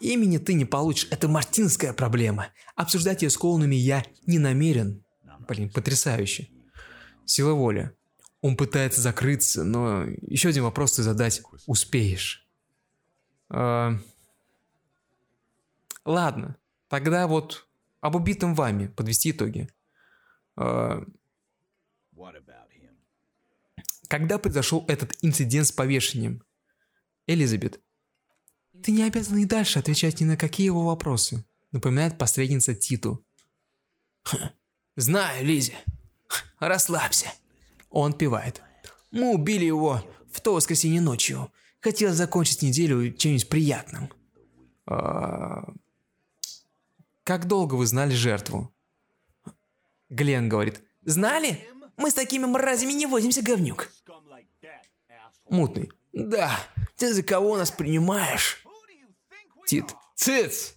[0.00, 2.48] Имени ты не получишь, это мартинская проблема.
[2.76, 5.02] Обсуждать ее с клоунами я не намерен.
[5.48, 6.50] Блин, потрясающе.
[7.24, 7.90] Сила воли.
[8.42, 12.46] Он пытается закрыться, но еще один вопрос ты задать успеешь.
[13.48, 13.94] А...
[16.04, 16.56] Ладно,
[16.88, 17.66] тогда вот
[18.02, 19.70] об убитом вами подвести итоги.
[20.54, 21.02] А...
[24.08, 26.42] Когда произошел этот инцидент с повешением?
[27.26, 27.80] Элизабет,
[28.82, 33.24] ты не обязан и дальше отвечать ни на какие его вопросы, напоминает посредница Титу.
[34.96, 35.74] Знаю, Лизи.
[36.58, 37.32] Расслабься.
[37.90, 38.62] Он пивает.
[39.10, 41.52] Мы убили его в то воскресенье ночью.
[41.80, 44.10] Хотел закончить неделю чем-нибудь приятным.
[44.86, 45.72] А...
[47.24, 48.74] Как долго вы знали жертву?
[50.08, 50.82] Глен говорит.
[51.04, 51.68] Знали?
[51.98, 53.90] Мы с такими мразями не возимся, говнюк.
[55.50, 55.90] Мутный.
[56.12, 56.58] Да,
[56.96, 58.64] ты за кого нас принимаешь?
[59.66, 59.84] Тит.
[60.14, 60.74] Циц!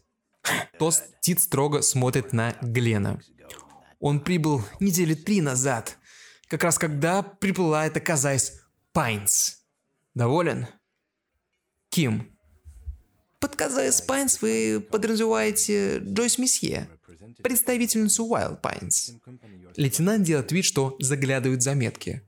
[0.77, 3.21] Тост Тит строго смотрит на Глена.
[3.99, 5.97] Он прибыл недели три назад,
[6.47, 9.63] как раз когда приплыла эта коза из Pines.
[10.15, 10.67] Доволен?
[11.89, 12.36] Ким.
[13.39, 16.89] Под коза из Pines вы подразумеваете Джойс Мессье,
[17.43, 19.13] представительницу Wild Pines.
[19.75, 22.21] Лейтенант делает вид, что заглядывает заметки.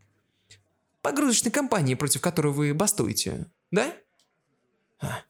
[1.01, 3.93] Погрузочной компании, против которой вы бастуете, да?
[4.99, 5.21] А,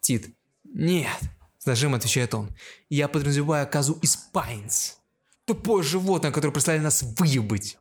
[0.00, 0.34] Тит.
[0.64, 1.20] Нет,
[1.58, 2.50] с нажимом отвечает он.
[2.88, 4.98] Я подразумеваю козу из Pines.
[5.44, 7.78] Тупое животное, которое представляет нас выебать.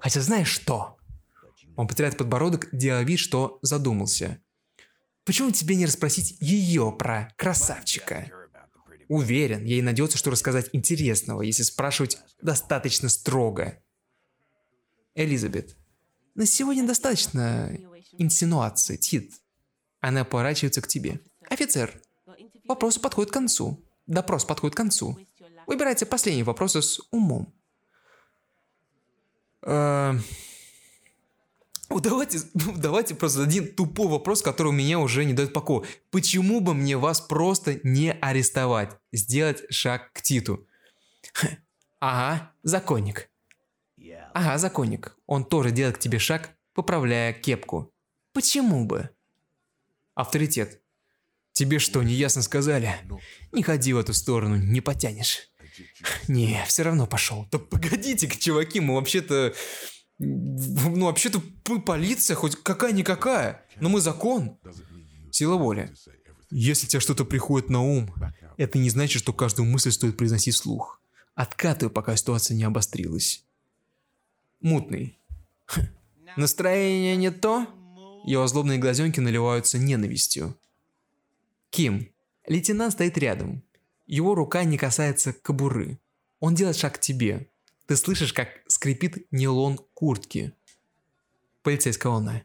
[0.00, 0.96] Хотя знаешь что?
[1.76, 4.40] Он потеряет подбородок, делая вид, что задумался.
[5.24, 8.30] Почему тебе не расспросить ее про красавчика?
[9.08, 13.82] Уверен, ей найдется, что рассказать интересного, если спрашивать достаточно строго.
[15.14, 15.76] Элизабет,
[16.34, 17.76] на сегодня достаточно
[18.18, 19.32] инсинуаций, Тит.
[20.00, 21.20] Она поворачивается к тебе.
[21.48, 22.00] Офицер,
[22.66, 23.82] вопрос подходит к концу.
[24.06, 25.18] Допрос подходит к концу.
[25.66, 27.52] Выбирайте последние вопросы с умом.
[29.62, 30.14] Э,
[31.88, 35.86] давайте, давайте просто один тупой вопрос, который меня уже не дает покоя.
[36.10, 38.96] Почему бы мне вас просто не арестовать?
[39.12, 40.66] Сделать шаг к Титу.
[42.00, 43.28] Ага, законник.
[44.32, 45.16] Ага, законник.
[45.26, 47.92] Он тоже делает к тебе шаг, поправляя кепку.
[48.32, 49.10] Почему бы?
[50.14, 50.80] Авторитет.
[51.52, 52.94] Тебе что, не ясно сказали?
[53.50, 55.50] Не ходи в эту сторону, не потянешь.
[56.28, 57.46] Не, все равно пошел.
[57.50, 59.54] Да погодите-ка, чуваки, мы вообще-то...
[60.18, 61.40] Ну, вообще-то
[61.86, 63.64] полиция, хоть какая-никакая.
[63.80, 64.58] Но мы закон.
[65.30, 65.94] Сила воли.
[66.50, 68.12] Если тебе что-то приходит на ум,
[68.56, 71.00] это не значит, что каждую мысль стоит произносить вслух.
[71.34, 73.44] Откатывай, пока ситуация не обострилась.
[74.60, 75.18] Мутный.
[76.36, 77.66] Настроение не то?
[78.24, 80.58] Его злобные глазенки наливаются ненавистью.
[81.70, 82.10] Ким.
[82.46, 83.62] Лейтенант стоит рядом.
[84.06, 86.00] Его рука не касается кобуры.
[86.40, 87.48] Он делает шаг к тебе.
[87.88, 90.54] Ты слышишь, как скрипит нейлон куртки.
[91.62, 92.42] Полицейская волна.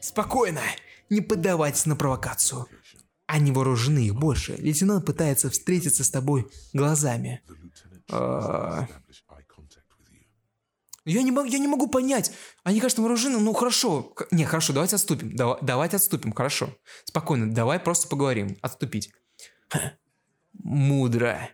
[0.00, 0.62] Спокойно,
[1.10, 2.66] не поддавайтесь на провокацию.
[3.26, 4.56] Они вооружены их больше.
[4.56, 7.42] Лейтенант пытается встретиться с тобой глазами.
[8.10, 8.88] А...
[11.04, 12.32] Я не, могу, я не могу понять.
[12.64, 13.38] Они, кажется, вооружены.
[13.38, 14.14] Ну, хорошо.
[14.30, 15.36] Не, хорошо, давайте отступим.
[15.36, 16.74] Давай, давайте отступим, хорошо.
[17.04, 18.56] Спокойно, давай просто поговорим.
[18.62, 19.12] Отступить.
[20.54, 21.50] Мудро.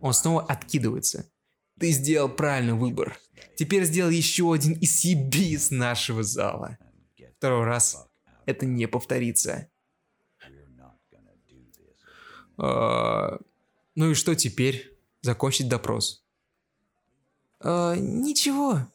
[0.00, 1.30] Он снова откидывается.
[1.78, 3.18] Ты сделал правильный выбор.
[3.56, 6.78] Теперь сделал еще один и съеби из нашего зала.
[7.38, 8.06] Второй раз
[8.46, 9.68] это не повторится.
[12.58, 13.38] А,
[13.94, 14.96] ну и что теперь?
[15.22, 16.24] Закончить допрос.
[17.60, 18.86] «Э, ничего»,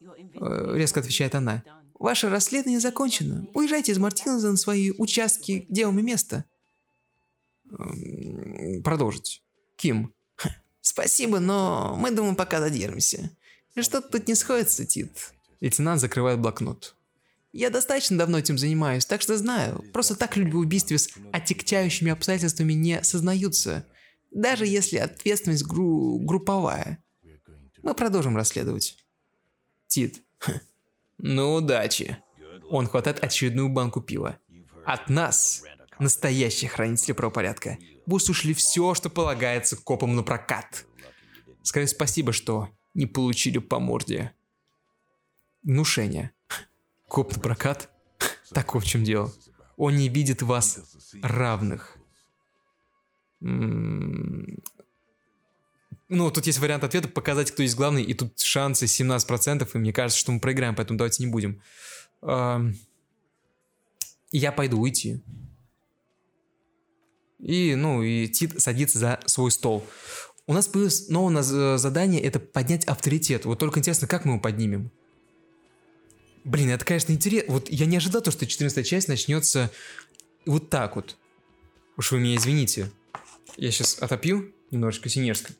[0.00, 1.62] э, резко отвечает она.
[1.94, 3.46] «Ваше расследование закончено.
[3.54, 6.44] Уезжайте из Мартинеза на свои участки, где вам и место».
[8.84, 9.42] Продолжить.
[9.76, 10.12] Ким.
[10.80, 13.30] «Спасибо, но мы, думаем, пока задержимся.
[13.78, 15.32] Что-то тут не сходится, Тит.
[15.60, 16.94] Лейтенант закрывает блокнот.
[17.52, 19.84] Я достаточно давно этим занимаюсь, так что знаю.
[19.92, 23.84] Просто так люди в убийстве с отягчающими обстоятельствами не сознаются.
[24.30, 27.02] Даже если ответственность гру- групповая.
[27.82, 28.96] Мы продолжим расследовать.
[29.88, 30.22] Тит.
[30.38, 30.52] «Хм,
[31.18, 32.18] Ну, удачи.
[32.70, 34.38] Он хватает очередную банку пива.
[34.86, 35.62] От нас,
[36.00, 40.86] настоящих хранителей правопорядка, вы услышали все, что полагается копам на прокат.
[41.62, 44.32] Скажи спасибо, что не получили по морде.
[45.62, 46.32] Внушение.
[47.08, 47.90] Коп на прокат?
[48.52, 49.32] Так в чем дело.
[49.76, 50.80] Он не видит вас
[51.22, 51.96] равных.
[53.40, 54.58] М,
[56.08, 59.92] Ну, тут есть вариант ответа показать, кто есть главный, и тут шансы 17%, и мне
[59.92, 61.62] кажется, что мы проиграем, поэтому давайте не будем.
[64.32, 65.22] Я пойду уйти.
[67.42, 69.84] И, ну, и Тит садится за свой стол.
[70.46, 73.44] У нас появилось новое наз- задание, это поднять авторитет.
[73.44, 74.90] Вот только интересно, как мы его поднимем?
[76.44, 77.52] Блин, это, конечно, интересно.
[77.52, 79.70] Вот я не ожидал, то, что 14 часть начнется
[80.46, 81.16] вот так вот.
[81.96, 82.90] Уж вы меня извините.
[83.56, 85.52] Я сейчас отопью немножечко синерска.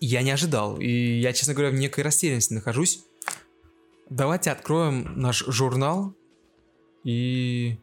[0.00, 0.78] Я не ожидал.
[0.80, 3.04] И я, честно говоря, в некой растерянности нахожусь.
[4.08, 6.14] Давайте откроем наш журнал.
[7.04, 7.78] И...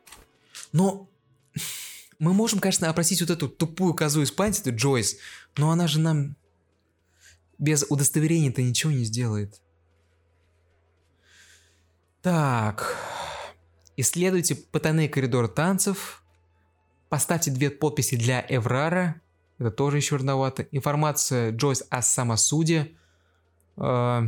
[0.75, 1.09] Но
[2.19, 5.17] мы можем, конечно, опросить вот эту тупую козу из эту Джойс,
[5.55, 6.35] но она же нам
[7.57, 9.61] без удостоверения-то ничего не сделает.
[12.21, 12.97] Так.
[13.95, 16.21] Исследуйте потайные коридоры танцев.
[17.07, 19.21] Поставьте две подписи для Эврара.
[19.57, 20.63] Это тоже еще рановато.
[20.71, 22.97] Информация Джойс о самосуде.
[23.77, 24.23] Э,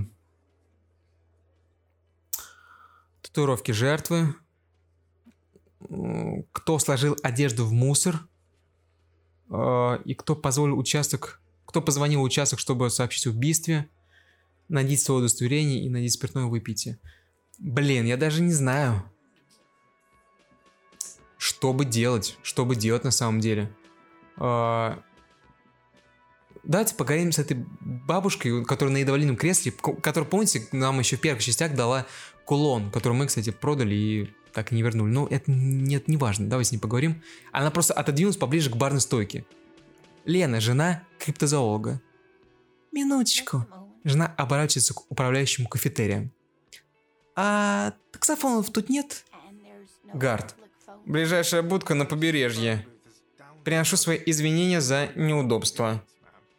[3.21, 4.33] Татуировки жертвы.
[6.52, 8.28] Кто сложил одежду в мусор.
[9.50, 11.42] Э, И кто позволил участок...
[11.66, 13.90] Кто позвонил участок, чтобы сообщить о убийстве.
[14.70, 17.00] Найдите свое удостоверение и найдите спиртное выпейте.
[17.60, 19.04] Блин, я даже не знаю.
[21.38, 22.38] Что бы делать?
[22.42, 23.72] Что бы делать на самом деле?
[24.38, 25.02] А,
[26.63, 31.22] Давайте поговорим с этой бабушкой, которая на едовалином кресле, ко- которая, помните, нам еще в
[31.22, 32.06] первых частях дала
[32.44, 35.12] кулон, который мы, кстати, продали и так и не вернули.
[35.12, 37.22] Ну, это нет, не важно, давайте с ней поговорим.
[37.52, 39.46] Она просто отодвинулась поближе к барной стойке.
[40.26, 42.02] Лена, жена криптозоолога.
[42.91, 43.67] Минуточку.
[44.04, 46.32] Жена оборачивается к управляющему кафетерием.
[47.36, 49.26] А таксофонов тут нет?
[50.12, 50.56] Гард.
[51.06, 52.88] Ближайшая будка на побережье.
[53.63, 56.04] Приношу свои извинения за неудобство.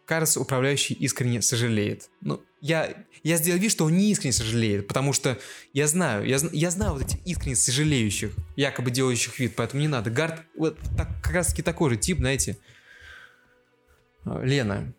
[0.05, 2.11] Кажется, управляющий искренне сожалеет.
[2.21, 5.39] Ну, я, я сделал вид, что он не искренне сожалеет, потому что
[5.73, 10.11] я знаю, я, я знаю вот этих искренне сожалеющих, якобы делающих вид, поэтому не надо.
[10.11, 12.59] Гард вот так, как раз таки такой же тип, знаете.
[14.25, 14.93] А, Лена.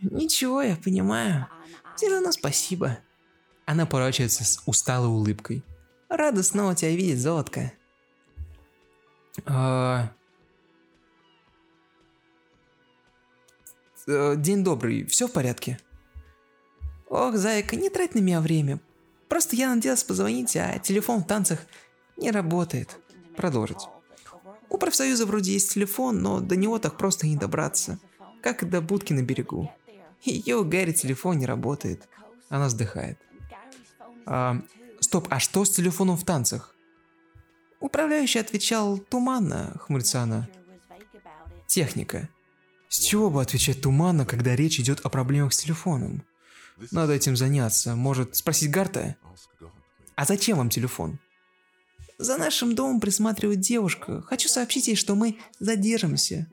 [0.00, 1.46] Ничего, я понимаю.
[1.96, 2.98] Все равно спасибо.
[3.66, 5.62] Она поворачивается с усталой улыбкой.
[6.08, 7.72] Рада снова тебя видеть, золотко.
[9.44, 10.10] А,
[14.10, 15.78] Э, День добрый, все в порядке?
[17.10, 18.78] Ох, зайка, не трать на меня время.
[19.28, 21.58] Просто я надеялась позвонить, а телефон в танцах
[22.16, 22.96] не работает.
[23.36, 23.88] Продолжить.
[24.68, 27.98] У профсоюза вроде есть телефон, но до него так просто не добраться.
[28.40, 29.72] Как и до будки на берегу.
[30.22, 32.08] Ее Гарри телефон не работает.
[32.48, 33.18] Она вздыхает.
[34.24, 34.62] А,
[35.00, 36.76] стоп, а что с телефоном в танцах?
[37.80, 40.48] Управляющий отвечал туманно, хмурится она.
[41.66, 42.28] Техника.
[42.88, 46.22] С чего бы отвечать туманно, когда речь идет о проблемах с телефоном?
[46.90, 47.94] Надо этим заняться.
[47.94, 49.16] Может, спросить Гарта?
[50.14, 51.18] А зачем вам телефон?
[52.18, 54.20] За нашим домом присматривает девушка.
[54.22, 56.48] Хочу сообщить ей, что мы задержимся.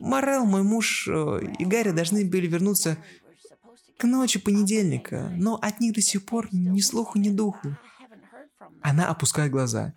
[0.00, 2.96] Морел, мой муж э, и Гарри должны были вернуться
[3.98, 7.76] к ночи понедельника, но от них до сих пор ни слуху, ни духу.
[8.80, 9.92] Она опускает глаза.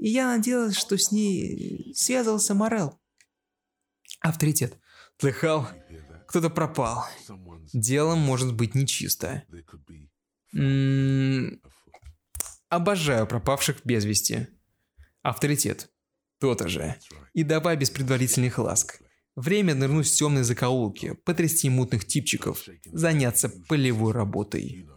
[0.00, 3.00] И я надеялась, что с ней связывался Морел.
[4.20, 4.78] Авторитет.
[5.18, 5.68] Слыхал?
[6.28, 7.04] Кто-то пропал.
[7.72, 9.44] Дело может быть нечисто.
[10.54, 11.60] М,
[12.68, 14.46] Обожаю пропавших без вести.
[15.22, 15.90] Авторитет.
[16.38, 16.96] То-то же.
[17.34, 19.00] И давай без предварительных ласк.
[19.36, 24.88] Время нырнуть в темные закоулки, потрясти мутных типчиков, заняться полевой работой.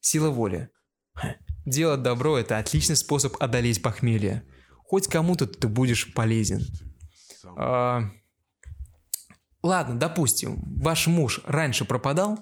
[0.00, 0.68] Сила воли.
[1.64, 4.44] Делать добро– это отличный способ одолеть похмелье.
[4.78, 6.62] хоть кому-то ты будешь полезен.
[7.56, 8.10] А,
[9.62, 12.40] ладно, допустим, ваш муж раньше пропадал,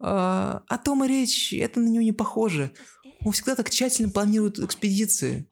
[0.00, 2.72] а, о том и речь, это на него не похоже.
[3.24, 5.48] Он всегда так тщательно планирует экспедиции.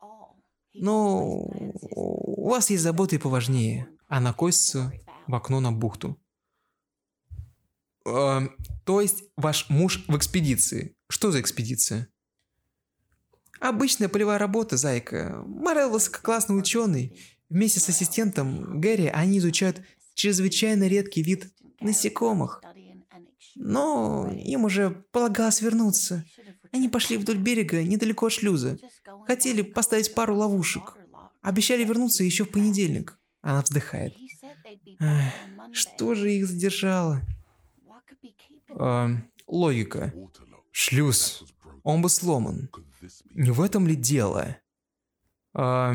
[0.73, 3.89] Но у вас есть заботы и поважнее.
[4.07, 4.93] Она косится
[5.27, 6.19] в окно на бухту.
[8.07, 8.49] А,
[8.85, 10.97] то есть ваш муж в экспедиции.
[11.09, 12.09] Что за экспедиция?
[13.61, 15.43] Обычная полевая работа, зайка.
[15.47, 17.21] Морел высококлассный ученый.
[17.51, 19.83] Вместе с ассистентом Гэри они изучают
[20.19, 22.61] чрезвычайно редкий вид насекомых.
[23.55, 26.25] Но им уже полагалось вернуться.
[26.73, 28.79] Они пошли вдоль берега, недалеко от шлюза.
[29.27, 30.97] Хотели поставить пару ловушек.
[31.41, 33.19] Обещали вернуться еще в понедельник.
[33.41, 34.15] Она вздыхает.
[35.01, 35.33] Эх,
[35.73, 37.23] что же их задержало?
[38.71, 39.11] А,
[39.47, 40.13] логика.
[40.73, 41.45] Шлюз.
[41.85, 42.69] Он бы сломан.
[43.31, 44.57] Не в этом ли дело?
[45.55, 45.95] А,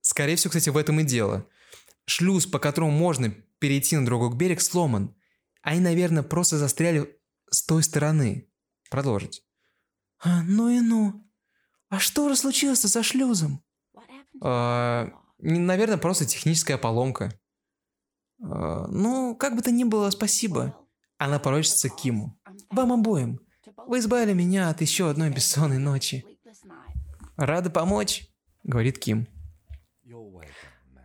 [0.00, 1.46] скорее всего, кстати, в этом и дело.
[2.06, 5.14] Шлюз, по которому можно перейти на другой берег, сломан.
[5.62, 7.18] Они, наверное, просто застряли
[7.50, 8.50] с той стороны.
[8.90, 9.42] Продолжить.
[10.22, 11.26] А, ну и ну.
[11.88, 13.62] А что же случилось со шлюзом?
[14.42, 17.38] А, наверное, просто техническая поломка.
[18.42, 20.76] А, ну, как бы то ни было, спасибо.
[21.18, 22.38] Она порочится Киму.
[22.70, 23.40] Вам обоим.
[23.86, 26.24] Вы избавили меня от еще одной бессонной ночи.
[27.36, 28.28] Рада помочь,
[28.62, 29.26] говорит Ким.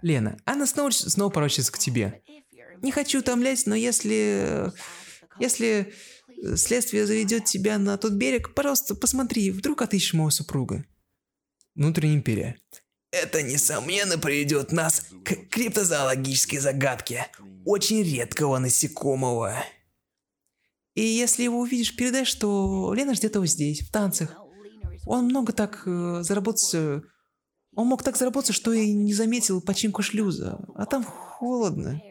[0.01, 2.21] Лена, она снова, снова порочится к тебе.
[2.81, 4.71] Не хочу утомлять, но если...
[5.39, 5.93] Если
[6.55, 10.85] следствие заведет тебя на тот берег, пожалуйста, посмотри, вдруг отыщешь моего супруга.
[11.75, 12.57] Внутренняя империя.
[13.11, 17.27] Это, несомненно, приведет нас к криптозоологической загадке
[17.65, 19.55] очень редкого насекомого.
[20.95, 24.35] И если его увидишь, передай, что Лена ждет его здесь, в танцах.
[25.05, 27.03] Он много так э, заработался...
[27.75, 30.59] Он мог так заработаться, что и не заметил починку шлюза.
[30.75, 32.01] А там холодно.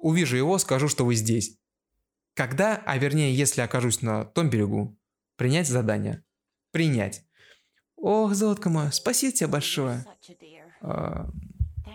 [0.00, 1.58] Увижу его, скажу, что вы здесь.
[2.34, 4.98] Когда, а вернее, если окажусь на том берегу,
[5.36, 6.24] принять задание.
[6.70, 7.24] Принять.
[7.96, 10.06] Ох, золотко мое, спасибо тебе большое.
[10.80, 11.28] А,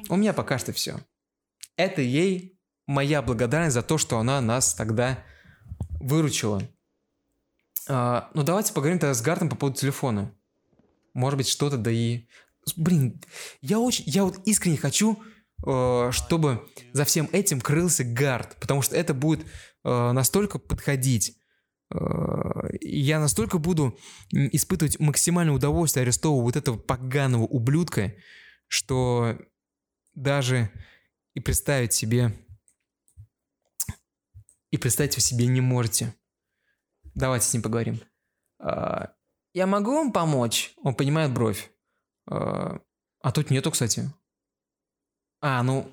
[0.10, 1.00] у меня пока что все.
[1.78, 5.24] Это ей моя благодарность за то, что она нас тогда
[6.00, 6.62] выручила.
[7.88, 10.35] А, ну давайте поговорим тогда с Гартом по поводу телефона.
[11.16, 12.28] Может быть что-то да и...
[12.76, 13.22] Блин,
[13.62, 15.24] я очень, я вот искренне хочу,
[15.66, 19.46] э, чтобы за всем этим крылся Гард, потому что это будет
[19.84, 21.38] э, настолько подходить.
[21.94, 21.98] Э,
[22.82, 23.98] я настолько буду
[24.32, 28.14] испытывать максимальное удовольствие арестовывая вот этого поганого ублюдка,
[28.68, 29.38] что
[30.14, 30.70] даже
[31.34, 32.34] и представить себе
[34.72, 36.14] и представить вы себе не можете.
[37.14, 38.02] Давайте с ним поговорим.
[38.60, 39.15] А,
[39.56, 40.74] я могу вам помочь?
[40.84, 41.72] Он понимает бровь.
[42.30, 42.78] А,
[43.22, 44.12] а тут нету, кстати.
[45.40, 45.90] А, ну,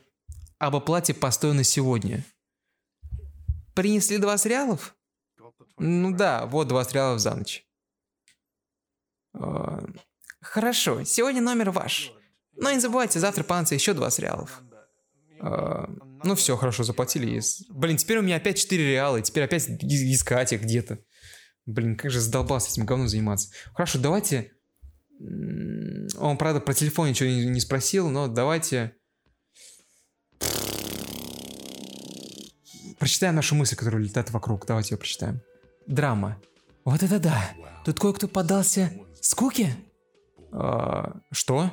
[0.58, 2.24] об оплате постоя на сегодня.
[3.72, 4.96] Принесли 20 реалов?
[5.78, 7.64] Ну да, вот 20 реалов за ночь.
[9.32, 9.84] А,
[10.40, 12.12] хорошо, сегодня номер ваш.
[12.56, 14.60] Но не забывайте, завтра понадобится еще 20 реалов.
[15.40, 15.88] А,
[16.24, 17.40] ну все, хорошо, заплатили.
[17.68, 20.98] Блин, теперь у меня опять 4 реала, теперь опять искать их где-то.
[21.66, 23.50] Блин, как же задолбался этим говном заниматься.
[23.72, 24.52] Хорошо, давайте...
[26.18, 28.94] Он, правда, про телефон ничего не, спросил, но давайте...
[32.98, 34.66] Прочитаем нашу мысль, которая летает вокруг.
[34.66, 35.40] Давайте ее прочитаем.
[35.86, 36.40] Драма.
[36.84, 37.50] Вот это да!
[37.84, 39.76] Тут кое-кто подался скуке?
[40.52, 41.70] А, что?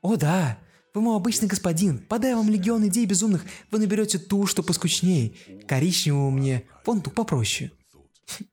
[0.00, 0.58] О да,
[0.94, 1.98] вы мой обычный господин.
[1.98, 5.38] Подай вам легион идей безумных, вы наберете ту, что поскучней.
[5.66, 7.72] Коричневую мне, вон ту попроще.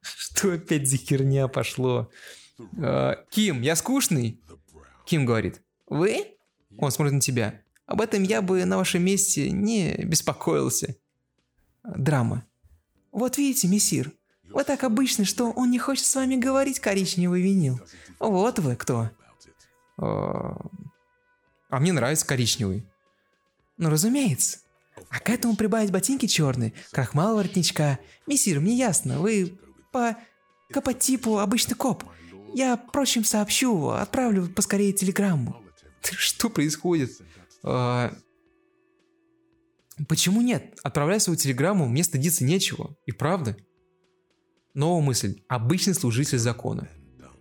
[0.01, 2.09] Что опять за херня пошло?
[2.77, 4.41] А, Ким, я скучный?
[5.05, 5.61] Ким говорит.
[5.87, 6.37] Вы?
[6.77, 7.61] Он смотрит на тебя.
[7.85, 10.95] Об этом я бы на вашем месте не беспокоился.
[11.83, 12.45] Драма.
[13.11, 14.11] Вот видите, мессир,
[14.43, 17.79] вы так обычны, что он не хочет с вами говорить, коричневый винил.
[18.19, 19.09] Вот вы кто.
[19.97, 20.57] А,
[21.69, 22.85] а мне нравится коричневый.
[23.77, 24.59] Ну, разумеется.
[25.09, 27.99] А к этому прибавить ботинки черные, крахмал воротничка.
[28.27, 29.59] Мессир, мне ясно, вы
[29.91, 30.17] по
[30.71, 32.03] капотипу обычный коп.
[32.53, 35.61] Я, впрочем, сообщу, отправлю поскорее телеграмму.
[36.01, 37.11] Что происходит?
[37.63, 38.13] А...
[40.07, 40.79] Почему нет?
[40.83, 42.95] Отправляй свою телеграмму, мне стыдиться нечего.
[43.05, 43.57] И правда.
[44.73, 45.41] Новая мысль.
[45.47, 46.87] Обычный служитель закона.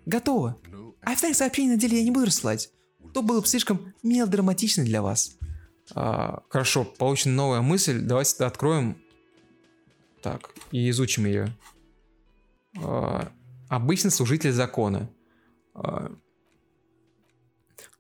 [0.07, 0.59] Готово.
[1.03, 2.71] А официальных сообщений на деле я не буду рассылать
[3.13, 5.38] то было бы слишком мелодраматично для вас.
[5.95, 8.01] А, хорошо, получена новая мысль.
[8.01, 8.97] Давайте откроем.
[10.23, 11.57] Так, и изучим ее.
[12.83, 13.31] А,
[13.69, 15.11] обычный служитель закона.
[15.75, 16.13] А,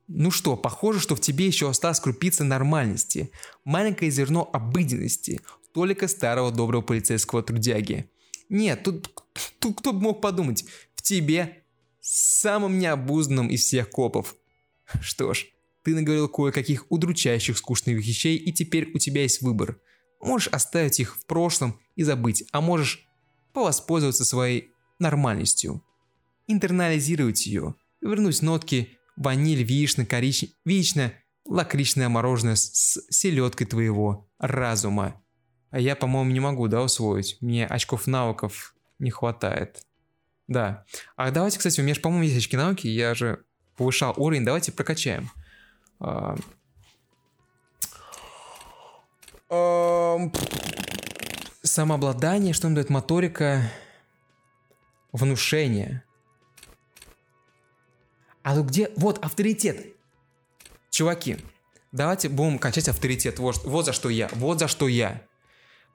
[0.09, 3.30] Ну что, похоже, что в тебе еще осталась крупица нормальности,
[3.64, 5.41] маленькое зерно обыденности,
[5.74, 8.11] только старого доброго полицейского трудяги.
[8.49, 9.11] Нет, тут,
[9.59, 10.64] тут кто бы мог подумать,
[10.95, 11.62] в тебе,
[12.01, 14.34] самым необузданным из всех копов.
[15.03, 15.47] Что ж,
[15.83, 19.81] ты наговорил кое-каких удручающих скучных вещей, и теперь у тебя есть выбор.
[20.20, 23.07] Можешь оставить их в прошлом и забыть, а можешь
[23.53, 25.85] повоспользоваться своей нормальностью.
[26.47, 31.12] Интернализировать ее, вернуть нотки ваниль, вишня, коричневое, вечно
[31.45, 35.20] лакричное мороженое с селедкой твоего разума.
[35.70, 37.37] А я, по-моему, не могу, да, усвоить.
[37.41, 39.83] Мне очков навыков не хватает.
[40.47, 40.85] Да.
[41.16, 43.45] А давайте, кстати, у меня же, по-моему, есть очки навыки, я же
[43.76, 45.31] повышал уровень, давайте прокачаем.
[51.63, 53.71] Самообладание, что нам дает моторика,
[55.13, 56.03] внушение.
[58.43, 58.91] А ну где?
[58.97, 59.95] Вот, авторитет.
[60.91, 61.37] Чуваки,
[61.93, 63.39] давайте будем качать авторитет.
[63.39, 64.29] Вот, вот за что я.
[64.33, 65.23] Вот за что я.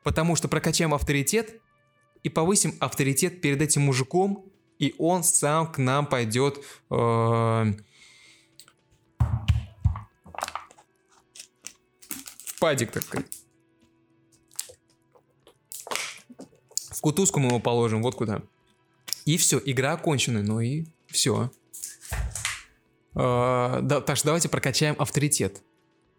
[0.03, 1.61] Потому что прокачаем авторитет
[2.23, 4.45] и повысим авторитет перед этим мужиком,
[4.79, 6.63] и он сам к нам пойдет...
[6.89, 7.73] Э,
[12.63, 13.25] падик, так сказать.
[16.91, 18.41] В кутузку мы его положим, вот куда.
[19.25, 21.51] И все, игра окончена, ну и все.
[23.15, 25.61] Э, да, так что давайте прокачаем авторитет.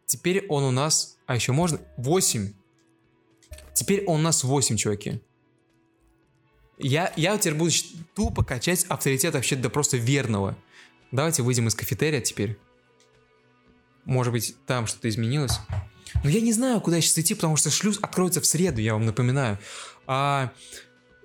[0.05, 1.17] Теперь он у нас...
[1.25, 1.81] А еще можно?
[1.97, 2.53] 8.
[3.73, 5.23] Теперь он у нас 8, чуваки.
[6.77, 7.71] Я, я теперь буду
[8.15, 10.59] тупо качать авторитет вообще до просто верного.
[11.11, 12.59] Давайте выйдем из кафетерия теперь.
[14.05, 15.59] Может быть, там что-то изменилось.
[16.23, 19.05] Но я не знаю, куда сейчас идти, потому что шлюз откроется в среду, я вам
[19.05, 19.59] напоминаю.
[20.07, 20.53] А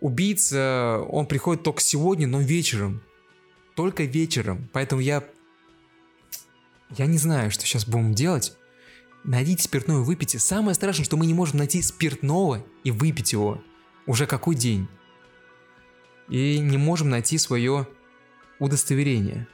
[0.02, 3.02] убийца, он приходит только сегодня, но вечером.
[3.76, 4.70] Только вечером.
[4.74, 5.24] Поэтому я
[6.98, 8.58] я не знаю, что сейчас будем делать.
[9.24, 10.40] Найдите спиртное выпейте.
[10.40, 13.62] Самое страшное, что мы не можем найти спиртного и выпить его.
[14.08, 14.88] Уже какой день.
[16.30, 17.88] И не можем найти свое
[18.58, 19.48] удостоверение.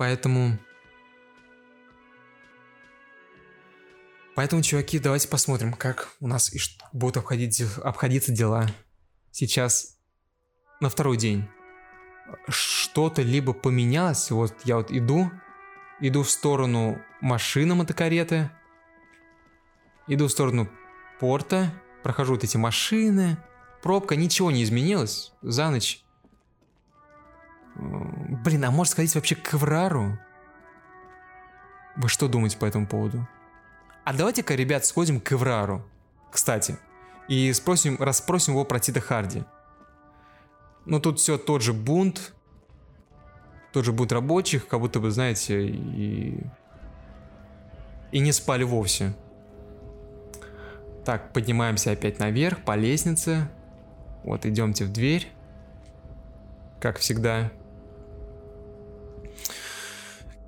[0.00, 0.58] Поэтому...
[4.34, 6.50] Поэтому, чуваки, давайте посмотрим, как у нас
[6.94, 8.66] будут обходить, обходиться дела.
[9.30, 9.98] Сейчас
[10.80, 11.46] на второй день
[12.48, 14.30] что-то либо поменялось.
[14.30, 15.30] Вот я вот иду,
[16.00, 18.50] иду в сторону машины мотокареты,
[20.06, 20.70] иду в сторону
[21.20, 23.36] порта, прохожу вот эти машины,
[23.82, 26.02] пробка, ничего не изменилось за ночь.
[27.80, 30.18] Блин, а может сходить вообще к Эврару?
[31.96, 33.26] Вы что думаете по этому поводу?
[34.04, 35.82] А давайте-ка, ребят, сходим к Эврару,
[36.30, 36.78] кстати,
[37.28, 39.44] и спросим, расспросим его про Тита Харди.
[40.84, 42.34] Ну тут все тот же бунт,
[43.72, 46.44] тот же бунт рабочих, как будто бы, знаете, и...
[48.12, 49.14] И не спали вовсе.
[51.04, 53.48] Так, поднимаемся опять наверх по лестнице.
[54.24, 55.30] Вот, идемте в дверь.
[56.80, 57.52] Как всегда.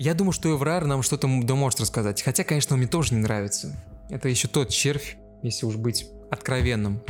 [0.03, 2.23] Я думаю, что Эврар нам что-то да может рассказать.
[2.23, 3.81] Хотя, конечно, он мне тоже не нравится.
[4.11, 7.01] Это еще тот червь, если уж быть откровенным.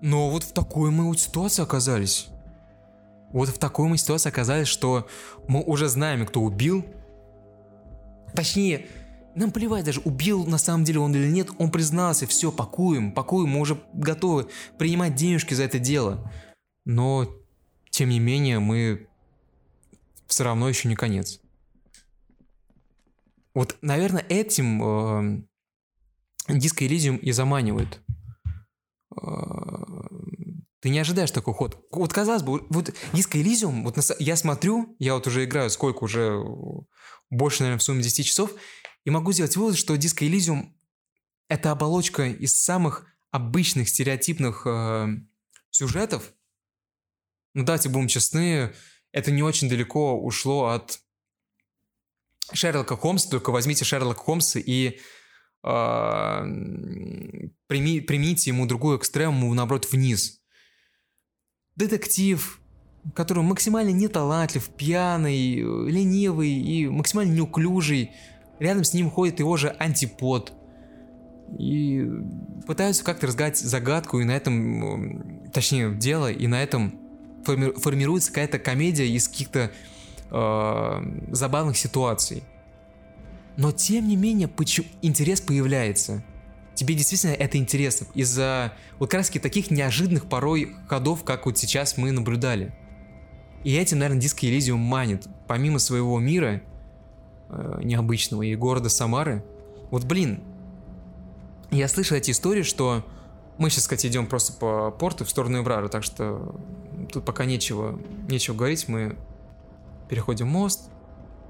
[0.00, 2.26] Но вот в такой мы вот ситуации оказались.
[3.30, 5.06] Вот в такой мы ситуации оказались, что
[5.46, 6.84] мы уже знаем, кто убил.
[8.34, 8.88] Точнее,
[9.36, 13.50] нам плевать даже, убил на самом деле он или нет, он признался, все, пакуем, пакуем,
[13.50, 16.32] мы уже готовы принимать денежки за это дело.
[16.84, 17.28] Но,
[17.90, 19.06] тем не менее, мы
[20.26, 21.40] все равно еще не конец.
[23.54, 25.42] Вот, наверное, этим э,
[26.48, 28.00] Диско Элизиум и заманивает.
[29.16, 29.84] Э,
[30.84, 31.86] ты не ожидаешь такой ход.
[31.90, 36.04] Вот казалось бы, вот Disco Elysium, вот на, я смотрю, я вот уже играю сколько
[36.04, 36.38] уже,
[37.30, 38.52] больше, наверное, в сумме 10 часов,
[39.06, 40.74] и могу сделать вывод, что Disco Elysium
[41.48, 45.06] это оболочка из самых обычных стереотипных э,
[45.70, 46.34] сюжетов.
[47.54, 48.74] Ну давайте будем честны,
[49.14, 50.98] это не очень далеко ушло от
[52.52, 54.98] Шерлока Холмса, только возьмите Шерлока Холмса и
[55.62, 56.44] э,
[57.68, 60.40] прими, примите ему другую экстремуму, наоборот, вниз.
[61.76, 62.60] Детектив,
[63.14, 68.10] который максимально неталантлив, пьяный, ленивый и максимально неуклюжий.
[68.58, 70.52] Рядом с ним ходит его же антипод.
[71.56, 72.04] И
[72.66, 77.03] пытаются как-то разгадать загадку, и на этом, точнее, дело, и на этом
[77.44, 79.70] формируется какая-то комедия из каких-то
[80.30, 82.42] э, забавных ситуаций.
[83.56, 86.24] Но тем не менее, почему интерес появляется.
[86.74, 91.96] тебе действительно это интересно из-за вот как раз таких неожиданных порой ходов, как вот сейчас
[91.96, 92.74] мы наблюдали.
[93.62, 95.26] И этим, наверное, Disco Elysium манит.
[95.46, 96.62] Помимо своего мира
[97.48, 99.44] э, необычного и города Самары.
[99.90, 100.40] Вот, блин,
[101.70, 103.04] я слышал эти истории, что
[103.58, 106.60] мы сейчас, кстати, идем просто по порту в сторону Эврара, так что
[107.12, 108.88] тут пока нечего, нечего говорить.
[108.88, 109.16] Мы
[110.08, 110.90] переходим мост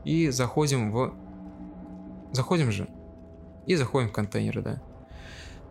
[0.04, 1.14] и заходим в...
[2.32, 2.88] Заходим же.
[3.66, 4.82] И заходим в контейнеры, да.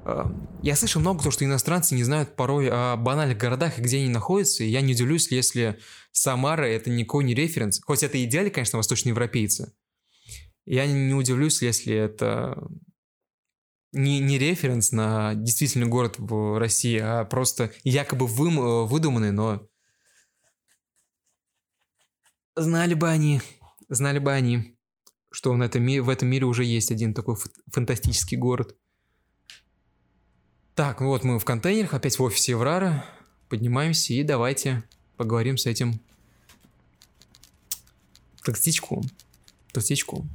[0.05, 3.97] Эм, я слышал много то, что иностранцы не знают порой о банальных городах и где
[3.97, 5.79] они находятся, и я не удивлюсь, если
[6.11, 9.73] Самара это никакой не референс, хоть это идеально, конечно, восточноевропейцы.
[10.65, 12.57] Я не удивлюсь, если это
[13.93, 19.67] не, не референс на действительный город в России, а просто якобы вы, выдуманный, но...
[22.55, 23.41] Знали бы они,
[23.89, 24.77] знали бы они,
[25.31, 27.35] что в этом, в этом мире уже есть один такой
[27.71, 28.75] фантастический город–
[30.75, 33.05] так, ну вот мы в контейнерах, опять в офисе Еврара.
[33.47, 34.83] Поднимаемся и давайте
[35.17, 36.01] поговорим с этим
[38.43, 39.03] толстячком.
[39.71, 40.27] Толстячком.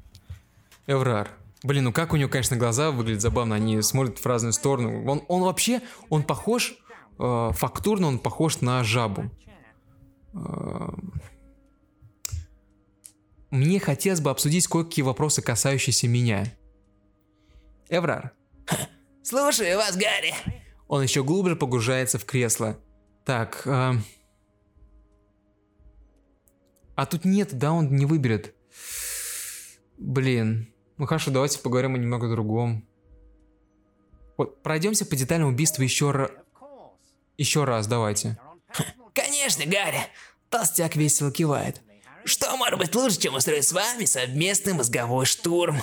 [0.86, 1.36] Эврар.
[1.68, 5.06] Блин, ну как у него, конечно, глаза выглядят забавно, они смотрят в разные стороны.
[5.06, 6.78] Он, он вообще, он похож,
[7.18, 9.30] э, фактурно он похож на жабу.
[10.32, 10.88] Э,
[13.50, 16.46] мне хотелось бы обсудить кое-какие вопросы, касающиеся меня.
[17.90, 18.32] Эврар,
[19.22, 20.34] Слушаю вас, Гарри.
[20.86, 22.78] Он еще глубже погружается в кресло.
[23.26, 23.92] Так, э...
[26.94, 28.54] а тут нет, да, он не выберет.
[29.98, 30.72] Блин.
[30.98, 32.84] Ну хорошо, давайте поговорим о немного другом.
[34.36, 36.30] Вот, пройдемся по деталям убийства еще раз.
[37.36, 38.38] Еще раз, давайте.
[39.14, 40.00] Конечно, Гарри.
[40.50, 41.80] Толстяк весело кивает.
[42.24, 45.78] Что может быть лучше, чем устроить с вами совместный мозговой штурм?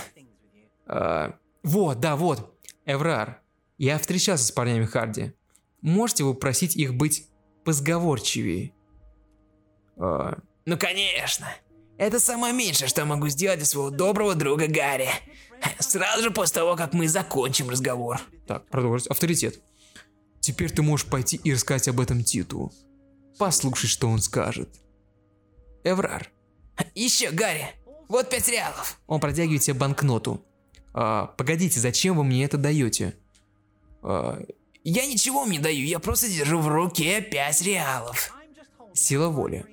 [0.86, 2.54] А, вот, да, вот.
[2.84, 3.40] Эврар,
[3.78, 5.32] я встречался с парнями Харди.
[5.80, 7.26] Можете вы просить их быть
[7.64, 8.72] позговорчивее?
[9.96, 10.38] А...
[10.66, 11.48] Ну конечно.
[11.98, 15.08] Это самое меньшее, что я могу сделать для своего доброго друга Гарри.
[15.78, 18.20] Сразу же после того, как мы закончим разговор.
[18.46, 19.06] Так, продолжить.
[19.06, 19.60] Авторитет.
[20.40, 22.70] Теперь ты можешь пойти и рассказать об этом Титу.
[23.38, 24.68] Послушай, что он скажет.
[25.84, 26.30] Эврар.
[26.94, 27.66] Еще, Гарри.
[28.08, 29.00] Вот пять реалов.
[29.06, 30.44] Он протягивает тебе банкноту.
[30.92, 33.14] А, погодите, зачем вы мне это даете?
[34.02, 34.40] А,
[34.84, 38.32] я ничего вам не даю, я просто держу в руке пять реалов.
[38.94, 39.66] Сила воли.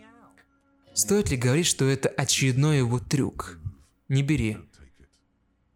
[0.94, 3.60] Стоит ли говорить, что это очередной его трюк?
[4.10, 4.58] Не бери.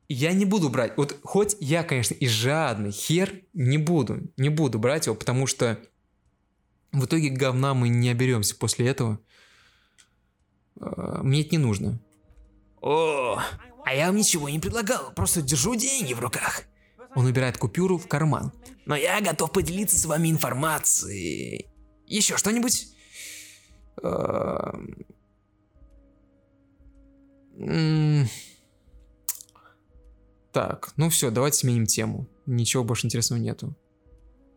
[0.10, 0.94] Я не буду брать.
[0.96, 4.32] Вот хоть я, конечно, и жадный, хер, не буду.
[4.38, 5.80] Не буду брать его, потому что
[6.92, 9.20] в итоге говна мы не оберемся после этого.
[10.80, 12.00] А, мне это не нужно.
[12.80, 13.42] О,
[13.84, 16.64] а я вам ничего не предлагал, просто держу деньги в руках.
[17.16, 18.54] Он убирает купюру в карман.
[18.86, 21.68] Но я готов поделиться с вами информацией.
[22.06, 22.88] Еще что-нибудь?
[30.52, 32.28] Так, ну все, давайте сменим тему.
[32.46, 33.76] Ничего больше интересного нету.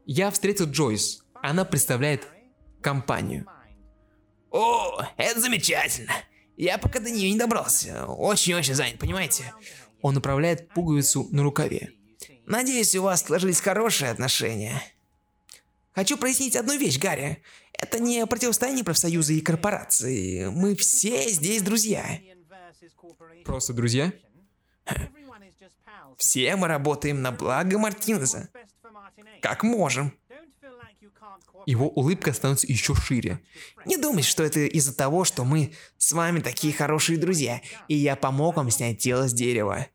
[0.06, 1.24] Я встретил Джойс.
[1.34, 2.26] Она представляет
[2.80, 3.46] компанию.
[4.50, 6.12] О, это замечательно.
[6.56, 8.06] Я пока до нее не добрался.
[8.06, 9.52] Очень-очень занят, понимаете?
[10.02, 11.92] Он управляет пуговицу на рукаве.
[12.46, 14.82] Надеюсь, у вас сложились хорошие отношения.
[15.92, 17.42] Хочу прояснить одну вещь, Гарри.
[17.80, 20.48] Это не противостояние профсоюза и корпорации.
[20.48, 22.20] Мы все здесь друзья.
[23.44, 24.12] Просто друзья?
[26.18, 28.50] Все мы работаем на благо Мартинеза.
[29.40, 30.12] Как можем.
[31.64, 33.40] Его улыбка становится еще шире.
[33.86, 38.16] Не думайте, что это из-за того, что мы с вами такие хорошие друзья, и я
[38.16, 39.86] помог вам снять тело с дерева.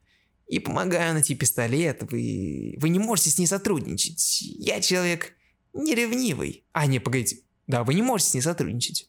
[0.48, 2.74] И помогаю найти пистолет, вы...
[2.78, 4.40] Вы не можете с ней сотрудничать.
[4.40, 5.34] Я человек
[5.72, 6.64] неревнивый.
[6.72, 7.45] А, не, погодите.
[7.66, 9.08] Да, вы не можете с ней сотрудничать.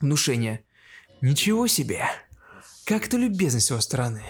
[0.00, 0.64] Внушение.
[1.20, 2.04] Ничего себе.
[2.84, 4.22] Как то любезно с его стороны.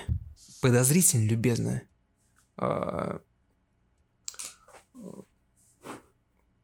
[0.61, 1.82] Подозрительно любезно.
[2.57, 3.20] А...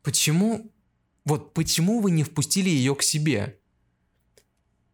[0.03, 0.71] Почему...
[1.25, 3.59] Вот почему вы не впустили ее к себе?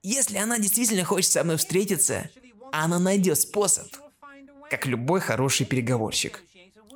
[0.02, 2.30] Если она действительно хочет со мной встретиться,
[2.70, 3.88] она найдет способ.
[4.70, 6.44] Как любой хороший переговорщик.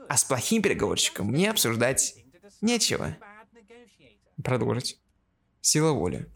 [0.09, 2.15] А с плохим переговорщиком мне обсуждать
[2.61, 3.17] нечего.
[4.43, 5.01] Продолжить.
[5.61, 6.29] Сила воли.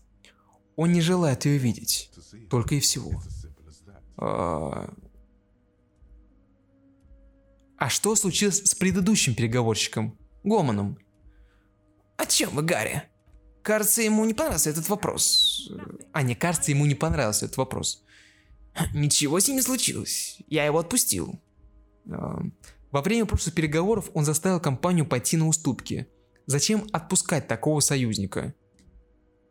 [0.76, 2.10] Он не желает ее видеть.
[2.50, 3.20] Только и всего.
[4.16, 4.92] А,
[7.76, 10.16] а что случилось с предыдущим переговорщиком?
[10.44, 10.98] Гомоном?
[12.16, 13.04] О чем вы, Гарри?
[13.62, 15.70] Кажется, ему не понравился этот вопрос.
[16.12, 18.04] А не кажется, ему не понравился этот вопрос.
[18.94, 20.38] Ничего с ним не случилось.
[20.48, 21.40] Я его отпустил.
[22.04, 26.08] Во время прошлых переговоров он заставил компанию пойти на уступки.
[26.48, 28.54] Зачем отпускать такого союзника?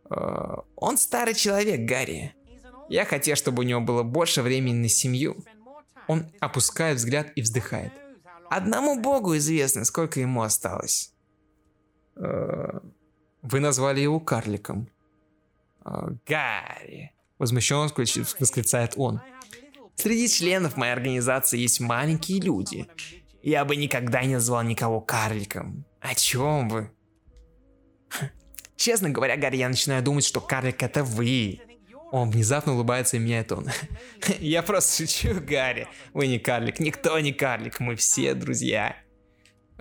[0.09, 2.33] Э, Он старый человек, Гарри.
[2.89, 5.37] Я хотел, чтобы у него было больше времени на семью.
[6.07, 7.93] Он опускает взгляд и вздыхает.
[8.49, 11.13] Одному богу известно, сколько ему осталось.
[12.15, 12.79] Э,
[13.43, 14.89] Вы назвали его карликом.
[15.85, 17.11] Э, Гарри.
[17.37, 17.91] Возмущенно
[18.39, 19.21] восклицает он.
[19.93, 22.87] Среди членов моей организации есть маленькие люди.
[23.43, 25.85] Я бы никогда не назвал никого карликом.
[25.99, 26.91] О чем вы?
[28.75, 31.59] Честно говоря, Гарри, я начинаю думать, что карлик это вы.
[32.11, 33.67] Он внезапно улыбается и меняет он.
[34.39, 35.87] Я просто шучу, Гарри.
[36.13, 38.95] Вы не карлик, никто не карлик, мы все друзья.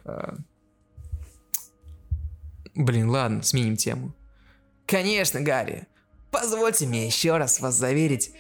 [0.05, 0.33] Э,
[2.77, 4.13] Блин, ладно, сменим тему.
[4.85, 5.87] Конечно, Гарри.
[6.31, 8.33] Позвольте мне еще раз вас заверить.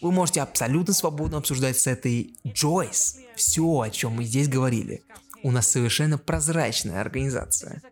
[0.00, 5.02] Вы можете абсолютно свободно обсуждать с этой Джойс все, о чем мы здесь говорили.
[5.42, 7.82] У нас совершенно прозрачная организация.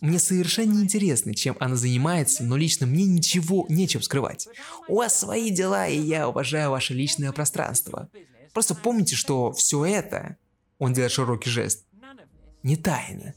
[0.00, 4.48] Мне совершенно не интересно, чем она занимается, но лично мне ничего нечем скрывать.
[4.88, 8.10] У вас свои дела, и я уважаю ваше личное пространство.
[8.52, 10.36] Просто помните, что все это,
[10.78, 11.86] он делает широкий жест,
[12.62, 13.34] не тайна.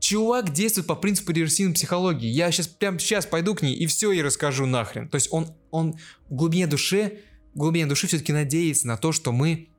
[0.00, 2.28] Чувак действует по принципу реверсивной психологии.
[2.28, 5.08] Я сейчас прям сейчас пойду к ней и все ей расскажу нахрен.
[5.08, 5.98] То есть он, он
[6.28, 7.20] в глубине души,
[7.54, 9.70] в глубине души все-таки надеется на то, что мы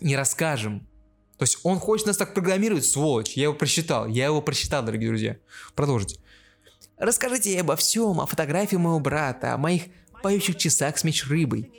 [0.00, 0.86] не расскажем.
[1.40, 3.32] То есть он хочет нас так программировать, сволочь.
[3.32, 5.38] Я его просчитал, я его просчитал, дорогие друзья.
[5.74, 6.20] Продолжите.
[6.98, 9.84] Расскажите обо всем, о фотографии моего брата, о моих
[10.22, 11.72] поющих часах с меч рыбой.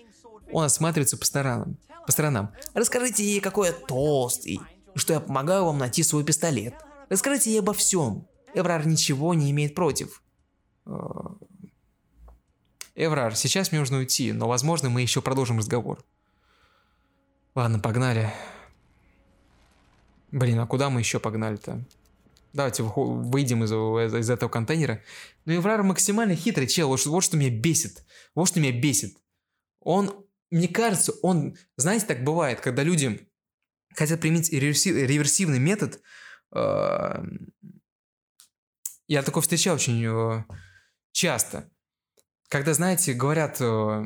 [0.51, 1.77] Он осматривается по сторонам.
[2.07, 2.51] По сторонам.
[2.73, 4.59] Расскажите ей, какой я толстый,
[4.95, 6.73] что я помогаю вам найти свой пистолет.
[7.09, 8.27] Расскажите ей обо всем.
[8.55, 10.23] Эврар ничего не имеет против.
[10.87, 10.91] Э,
[12.95, 16.03] Эврар, сейчас мне нужно уйти, но возможно мы еще продолжим разговор.
[17.53, 18.33] Ладно, погнали.
[20.31, 21.83] Блин, а куда мы еще погнали-то?
[22.53, 25.01] Давайте выйдем из, из- этого контейнера.
[25.45, 28.03] Ну, Эврар максимально хитрый чел, вот, вот что меня бесит.
[28.35, 29.17] Вот что меня бесит.
[29.79, 33.27] Он, мне кажется, он, знаете, так бывает, когда люди
[33.95, 36.01] хотят применить реверси- реверсивный метод,
[36.53, 37.23] э,
[39.07, 40.43] я такое встречал очень э,
[41.11, 41.69] часто.
[42.49, 44.05] Когда, знаете, говорят э,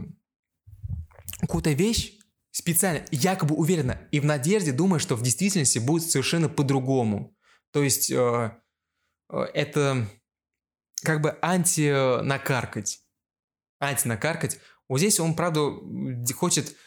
[1.41, 2.17] какую-то вещь,
[2.55, 7.35] специально, якобы уверенно, и в надежде думая, что в действительности будет совершенно по-другому.
[7.71, 8.51] То есть э,
[9.29, 10.07] э, это
[11.03, 13.01] как бы анти-накаркать.
[13.81, 14.57] Анти-накаркать.
[14.87, 15.69] Вот здесь он, правда,
[16.33, 16.77] хочет,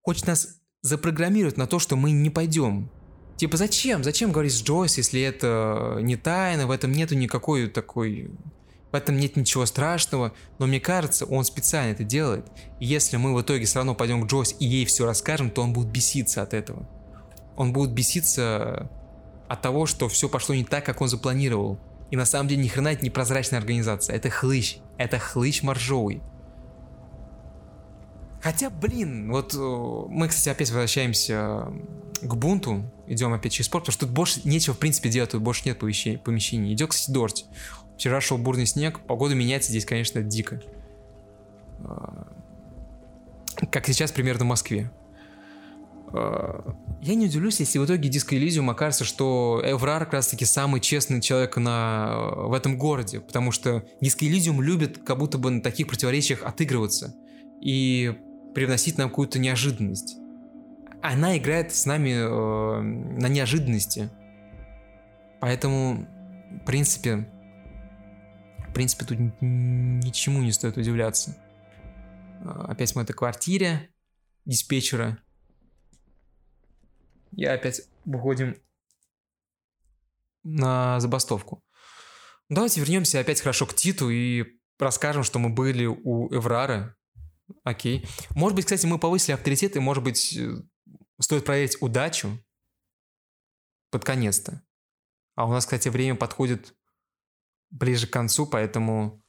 [0.00, 2.90] хочет нас запрограммировать на то, что мы не пойдем.
[3.36, 4.02] Типа, зачем?
[4.02, 8.28] Зачем говорить с Джойс, если это не тайна, в этом нету никакой такой...
[8.94, 12.46] В этом нет ничего страшного, но мне кажется, он специально это делает.
[12.78, 15.62] И если мы в итоге все равно пойдем к Джойс и ей все расскажем, то
[15.62, 16.88] он будет беситься от этого.
[17.56, 18.88] Он будет беситься
[19.48, 21.80] от того, что все пошло не так, как он запланировал.
[22.12, 26.22] И на самом деле ни хрена это не прозрачная организация, это хлыщ, это хлыщ моржовый.
[28.40, 31.66] Хотя, блин, вот э, мы, кстати, опять возвращаемся
[32.22, 35.42] к бунту, идем опять через спорт, потому что тут больше нечего, в принципе, делать, тут
[35.42, 36.72] больше нет помещений.
[36.74, 37.46] Идет, кстати, дождь.
[37.96, 40.60] Вчера шел бурный снег, погода меняется здесь, конечно, дико.
[41.84, 42.26] А,
[43.70, 44.90] Как сейчас примерно в Москве.
[46.12, 50.44] А, Я не удивлюсь, если в итоге Диско Элизиум окажется, что Эврар как раз таки
[50.44, 55.50] самый честный человек на, в этом городе, потому что Диско Элизиум любит как будто бы
[55.50, 57.14] на таких противоречиях отыгрываться
[57.60, 58.18] и
[58.54, 60.16] привносить нам какую-то неожиданность.
[61.02, 64.08] Она играет с нами э, на неожиданности.
[65.40, 66.06] Поэтому,
[66.62, 67.28] в принципе,
[68.74, 71.36] принципе, тут ничему не стоит удивляться.
[72.44, 73.90] А, Опять мы в этой квартире
[74.44, 75.18] диспетчера.
[77.32, 78.56] И опять выходим
[80.42, 81.64] на забастовку.
[82.48, 84.44] Давайте вернемся опять хорошо к Титу и
[84.78, 86.96] расскажем, что мы были у Эврара.
[87.62, 88.06] Окей.
[88.30, 90.62] Может быть, кстати, мы повысили авторитет, и, может быть, э,
[91.20, 92.38] стоит проверить удачу
[93.90, 94.62] под конец-то.
[95.34, 96.74] А у нас, кстати, время подходит
[97.70, 99.22] ближе к концу, поэтому...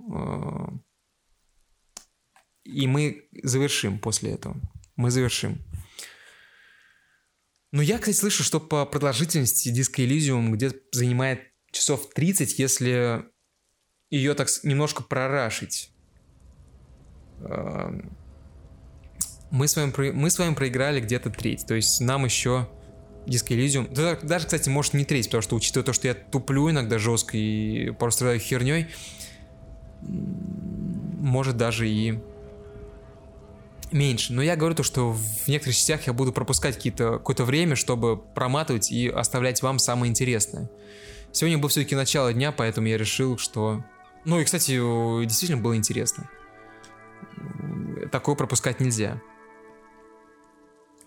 [0.00, 0.66] э,
[2.64, 4.56] И мы завершим после этого.
[4.96, 5.62] Мы завершим.
[7.72, 13.24] Но я, кстати, слышу, что по продолжительности диска Elysium где-то занимает часов 30, если
[14.10, 15.92] ее так немножко прорашить.
[17.40, 18.16] Эм,
[19.50, 22.68] Мы с вами, мы с вами проиграли где-то треть, то есть нам еще
[23.28, 23.54] диско
[23.90, 27.36] да, даже, кстати, может не треть, потому что учитывая то, что я туплю иногда жестко
[27.36, 28.88] и просто страдаю херней,
[30.00, 32.18] может даже и
[33.92, 34.32] меньше.
[34.32, 38.90] Но я говорю то, что в некоторых частях я буду пропускать какое-то время, чтобы проматывать
[38.90, 40.70] и оставлять вам самое интересное.
[41.32, 43.84] Сегодня было все-таки начало дня, поэтому я решил, что...
[44.24, 44.72] Ну и, кстати,
[45.24, 46.28] действительно было интересно.
[48.10, 49.20] Такое пропускать нельзя.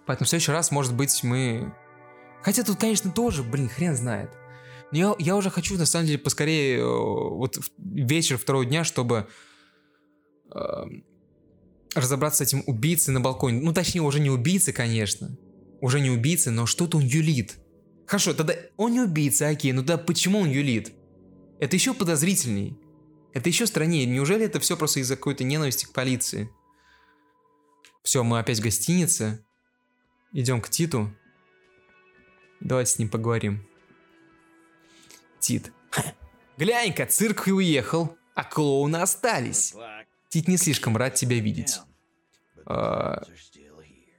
[0.05, 1.73] Поэтому в следующий раз, может быть, мы...
[2.43, 4.31] Хотя тут, конечно, тоже, блин, хрен знает.
[4.91, 9.27] Но я, я уже хочу, на самом деле, поскорее, э, вот вечер второго дня, чтобы
[10.53, 10.59] э,
[11.95, 13.61] разобраться с этим убийцей на балконе.
[13.61, 15.37] Ну, точнее, уже не убийца, конечно.
[15.79, 17.57] Уже не убийца, но что-то он юлит.
[18.05, 20.91] Хорошо, тогда он не убийца, окей, ну да почему он юлит?
[21.59, 22.77] Это еще подозрительней.
[23.33, 24.05] Это еще страннее.
[24.05, 26.49] Неужели это все просто из-за какой-то ненависти к полиции?
[28.03, 29.45] Все, мы опять в гостинице.
[30.33, 31.15] Идем к Титу.
[32.61, 33.67] Давайте с ним поговорим.
[35.39, 35.73] Тит.
[35.89, 36.13] «Ха,
[36.57, 39.73] Глянь-ка, цирк и уехал, а клоуны остались.
[40.29, 41.79] Тит не слишком рад тебя видеть.
[42.65, 43.23] А,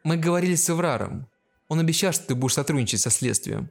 [0.03, 1.29] мы говорили с Эвраром.
[1.69, 3.71] Он обещал, что ты будешь сотрудничать со следствием.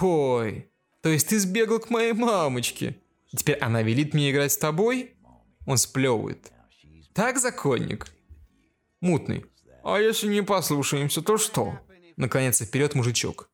[0.00, 0.70] Ой,
[1.02, 3.00] то есть ты сбегал к моей мамочке.
[3.34, 5.16] Теперь она велит мне играть с тобой?
[5.66, 6.52] Он сплевывает.
[7.14, 8.12] Так, законник?
[9.00, 9.46] Мутный.
[9.82, 11.80] А если не послушаемся, то что?
[12.20, 13.48] Наклоняется вперед мужичок.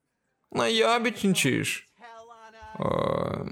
[0.51, 1.89] Наябедничаешь?
[2.75, 3.47] А,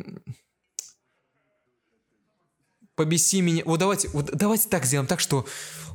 [2.97, 3.62] Побеси меня.
[3.65, 5.47] Вот давайте, вот давайте так сделаем, так что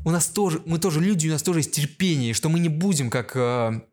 [0.05, 3.09] у нас тоже, мы тоже люди, у нас тоже есть терпение, что мы не будем
[3.09, 3.86] как а,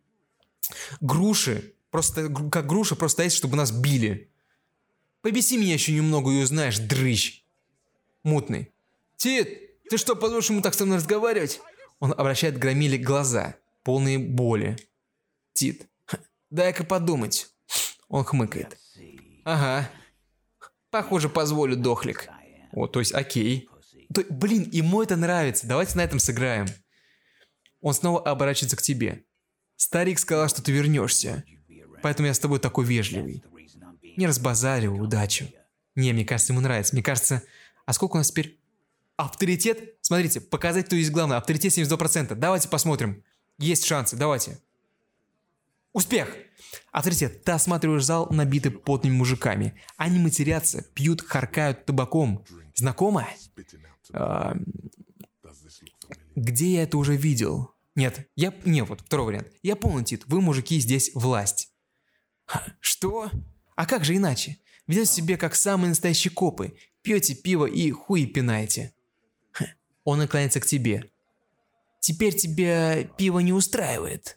[1.01, 4.31] груши, просто как груши просто стоять, чтобы нас били.
[5.23, 7.43] Побеси меня еще немного и узнаешь, дрыщ.
[8.23, 8.71] Мутный.
[9.17, 11.61] Тит, ты что, позволишь ему так со мной разговаривать?
[11.99, 14.77] Он обращает к Громиле глаза, полные боли.
[15.57, 15.89] Тит.
[16.05, 16.19] «Х,
[16.51, 17.49] Дай-ка подумать.
[18.09, 18.79] Он хмыкает.
[19.45, 19.91] Ага.
[20.91, 22.29] Похоже, позволю, дохлик.
[22.73, 23.69] О, то есть, окей.
[24.15, 25.67] То- блин, ему это нравится.
[25.67, 26.67] Давайте на этом сыграем.
[27.81, 29.25] Он снова оборачивается к тебе.
[29.77, 31.43] Старик сказал, что ты вернешься.
[32.03, 33.43] Поэтому я с тобой такой вежливый.
[34.17, 35.47] Не разбазаривай удачу.
[35.95, 36.95] Не, мне кажется, ему нравится.
[36.95, 37.43] Мне кажется...
[37.87, 38.61] А сколько у нас теперь?
[39.17, 39.95] Авторитет?
[40.03, 41.37] Смотрите, показать, кто есть главный.
[41.37, 42.35] Авторитет 72%.
[42.35, 43.25] Давайте посмотрим.
[43.59, 44.59] Есть шансы, давайте.
[45.97, 46.37] Успех!
[46.93, 49.81] Авторитет, ты осматриваешь зал, набитый потными мужиками.
[49.97, 52.45] Они матерятся, пьют, харкают табаком.
[52.75, 53.27] Знакомо?
[54.13, 54.55] А,
[56.35, 57.71] где я это уже видел?
[57.95, 58.53] Нет, я...
[58.67, 59.49] Не, вот, второй вариант.
[59.63, 61.73] Я понял, Тит, вы, мужики, здесь власть.
[62.45, 63.31] Ха, Что?
[63.75, 64.59] А как же иначе?
[64.87, 66.77] Ведете себе как самые настоящие копы.
[67.01, 68.93] Пьете пиво и хуи пинаете.
[69.51, 69.65] Ха,
[70.05, 71.11] Он наклоняется к тебе.
[72.01, 74.37] Теперь тебя пиво не устраивает.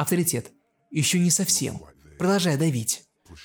[0.00, 0.50] Авторитет.
[0.90, 1.82] Еще не совсем.
[2.18, 3.04] Продолжай давить.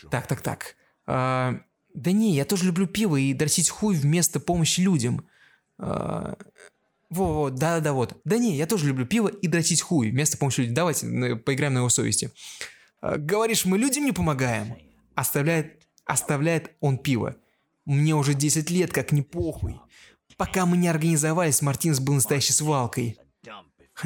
[0.09, 0.77] Так, так, так.
[1.05, 1.59] А,
[1.93, 5.27] да не, я тоже люблю пиво и дрочить хуй вместо помощи людям.
[5.77, 6.37] А,
[7.09, 8.21] во-во, да-да-да, вот.
[8.23, 10.75] Да не, я тоже люблю пиво и дрочить хуй вместо помощи людям.
[10.75, 12.31] Давайте поиграем на его совести.
[13.01, 14.77] А, Говоришь, мы людям не помогаем?
[15.13, 17.35] Оставляет, оставляет он пиво.
[17.83, 19.81] Мне уже 10 лет, как не похуй.
[20.37, 23.17] Пока мы не организовались, Мартинс был настоящей свалкой.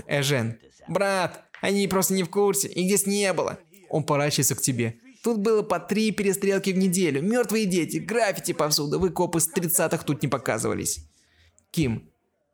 [0.07, 0.59] Эжен.
[0.87, 3.59] Брат, они просто не в курсе, их здесь не было.
[3.89, 4.99] Он поворачивается к тебе.
[5.23, 7.21] Тут было по три перестрелки в неделю.
[7.21, 8.99] Мертвые дети, граффити повсюду.
[8.99, 11.05] Вы копы с 30-х тут не показывались.
[11.71, 12.09] Ким.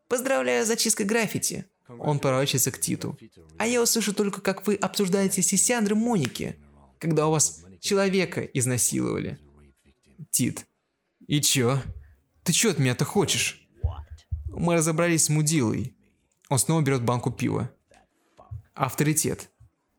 [0.08, 1.66] Поздравляю с зачисткой граффити.
[1.88, 3.18] Он поворачивается к Титу.
[3.58, 6.58] А я услышу только, как вы обсуждаете Сисяндры Моники,
[6.99, 9.38] когда у вас человека изнасиловали.
[10.32, 10.66] Тит.
[11.28, 11.82] И чё?
[12.43, 13.68] Ты чё от меня-то хочешь?
[14.47, 15.95] Мы разобрались с мудилой.
[16.49, 17.72] Он снова берет банку пива.
[18.76, 19.50] Авторитет.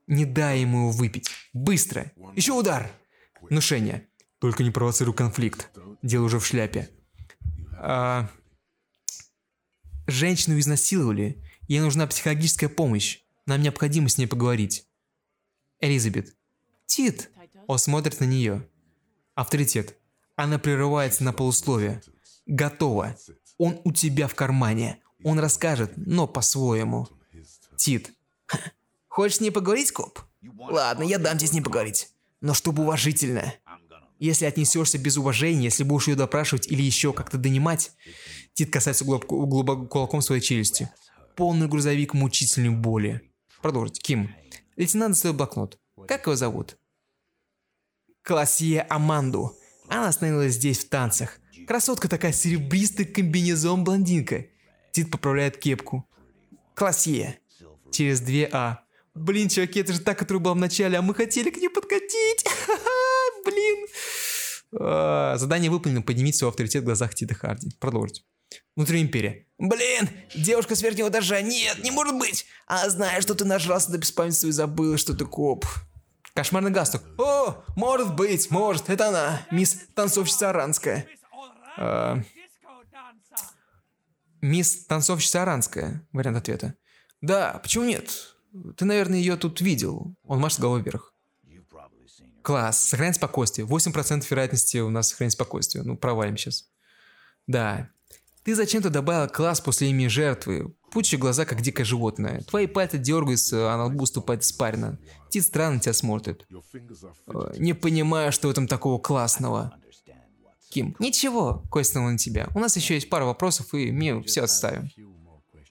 [0.06, 1.30] Не дай ему его выпить.
[1.52, 2.12] Быстро.
[2.34, 2.92] Еще удар.
[3.40, 4.08] Внушение.
[4.38, 5.70] Только не провоцируй конфликт.
[6.02, 6.90] Дело уже в шляпе.
[7.78, 8.30] А...
[10.06, 11.42] Женщину изнасиловали.
[11.66, 13.22] Ей нужна психологическая помощь.
[13.46, 14.86] Нам необходимо с ней поговорить.
[15.80, 16.36] Элизабет.
[16.84, 17.30] Тит.
[17.66, 18.68] Он смотрит на нее.
[19.34, 19.96] Авторитет.
[20.36, 22.02] Она прерывается на полусловие.
[22.44, 23.16] Готово.
[23.58, 25.02] Он у тебя в кармане.
[25.24, 27.08] Он расскажет, но по-своему.
[27.76, 28.15] Тит.
[28.46, 28.58] «Ха,
[29.16, 30.20] Хочешь с ней поговорить, коп?
[30.58, 32.10] Ладно, я дам тебе с ней поговорить.
[32.42, 33.54] Но чтобы уважительно.
[34.18, 37.92] Если отнесешься без уважения, если будешь ее допрашивать или еще как-то донимать...
[38.52, 40.90] Тит касается глубоко, глубоко кулаком своей челюсти.
[41.34, 43.32] Полный грузовик мучительной боли.
[43.62, 44.02] Продолжить.
[44.02, 44.34] Ким.
[44.76, 45.78] Лейтенант достает блокнот.
[46.06, 46.76] Как его зовут?
[48.20, 49.56] Классия Аманду.
[49.88, 51.38] Она остановилась здесь в танцах.
[51.66, 54.44] Красотка такая серебристый комбинезон блондинка.
[54.92, 56.06] Тит поправляет кепку.
[56.74, 57.38] Классия.
[57.96, 58.80] Через две А.
[59.14, 62.44] Блин, чуваки, это же та, которая была в начале, а мы хотели к ней подкатить.
[63.46, 63.86] Блин.
[64.78, 66.02] А, Задание выполнено.
[66.02, 67.70] Поднимите свой авторитет в глазах Тита Харди.
[67.80, 68.26] Продолжить.
[68.76, 69.46] Внутренняя империя.
[69.56, 72.44] Блин, девушка с верхнего этажа, нет, не может быть.
[72.66, 75.64] А знаешь, что ты нажрался до беспамятства и забыл, что ты коп.
[76.34, 77.00] Кошмарный галстук.
[77.16, 81.08] О, может быть, может, это она, мисс танцовщица Аранская.
[81.78, 82.20] А,
[84.42, 86.74] мисс танцовщица Аранская, вариант ответа.
[87.20, 88.36] Да, почему нет?
[88.76, 90.14] Ты, наверное, ее тут видел.
[90.24, 91.12] Он машет головой вверх.
[92.42, 93.66] Класс, сохранять спокойствие.
[93.66, 95.84] 8% вероятности у нас сохранить спокойствие.
[95.84, 96.70] Ну, провалим сейчас.
[97.46, 97.90] Да.
[98.44, 100.72] Ты зачем-то добавил класс после имени жертвы.
[100.92, 102.42] Пучи глаза, как дикое животное.
[102.42, 104.98] Твои пальцы дергаются, а на лбу ступает спарено.
[105.30, 106.46] Тит странно тебя смотрит.
[107.26, 109.74] Э, Не понимаю, что в этом такого классного.
[110.70, 112.48] Ким, ничего, косвенно на тебя.
[112.54, 114.90] У нас еще есть пара вопросов, и мы все отставим.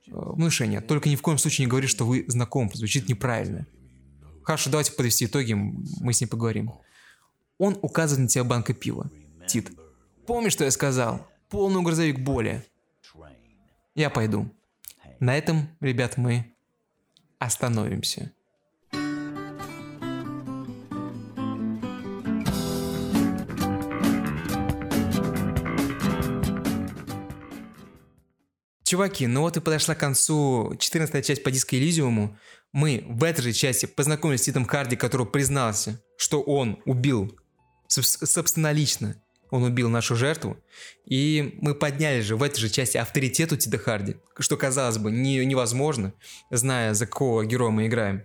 [0.07, 0.81] Э, Внушение.
[0.81, 2.71] Только ни в коем случае не говори, что вы знакомы.
[2.73, 3.65] Звучит неправильно.
[4.43, 6.71] Хорошо, давайте подвести итоги, мы с ней поговорим.
[7.57, 9.09] Он указывает на тебя банкой пива.
[9.47, 9.71] Тит.
[10.27, 11.27] Помнишь, что я сказал?
[11.49, 12.63] Полный грузовик боли.
[13.95, 14.51] Я пойду.
[15.19, 16.53] На этом, ребят, мы
[17.39, 18.31] остановимся.
[28.85, 32.37] Чуваки, ну вот и подошла к концу 14 часть по диско Элизиуму.
[32.71, 37.35] Мы в этой же части познакомились с Титом Харди, который признался, что он убил,
[37.89, 39.15] собс- собственнолично,
[39.49, 40.57] он убил нашу жертву.
[41.03, 45.09] И мы подняли же в этой же части авторитет у Тита Харди, что, казалось бы,
[45.09, 46.13] не, невозможно,
[46.51, 48.21] зная, за какого героя мы играем.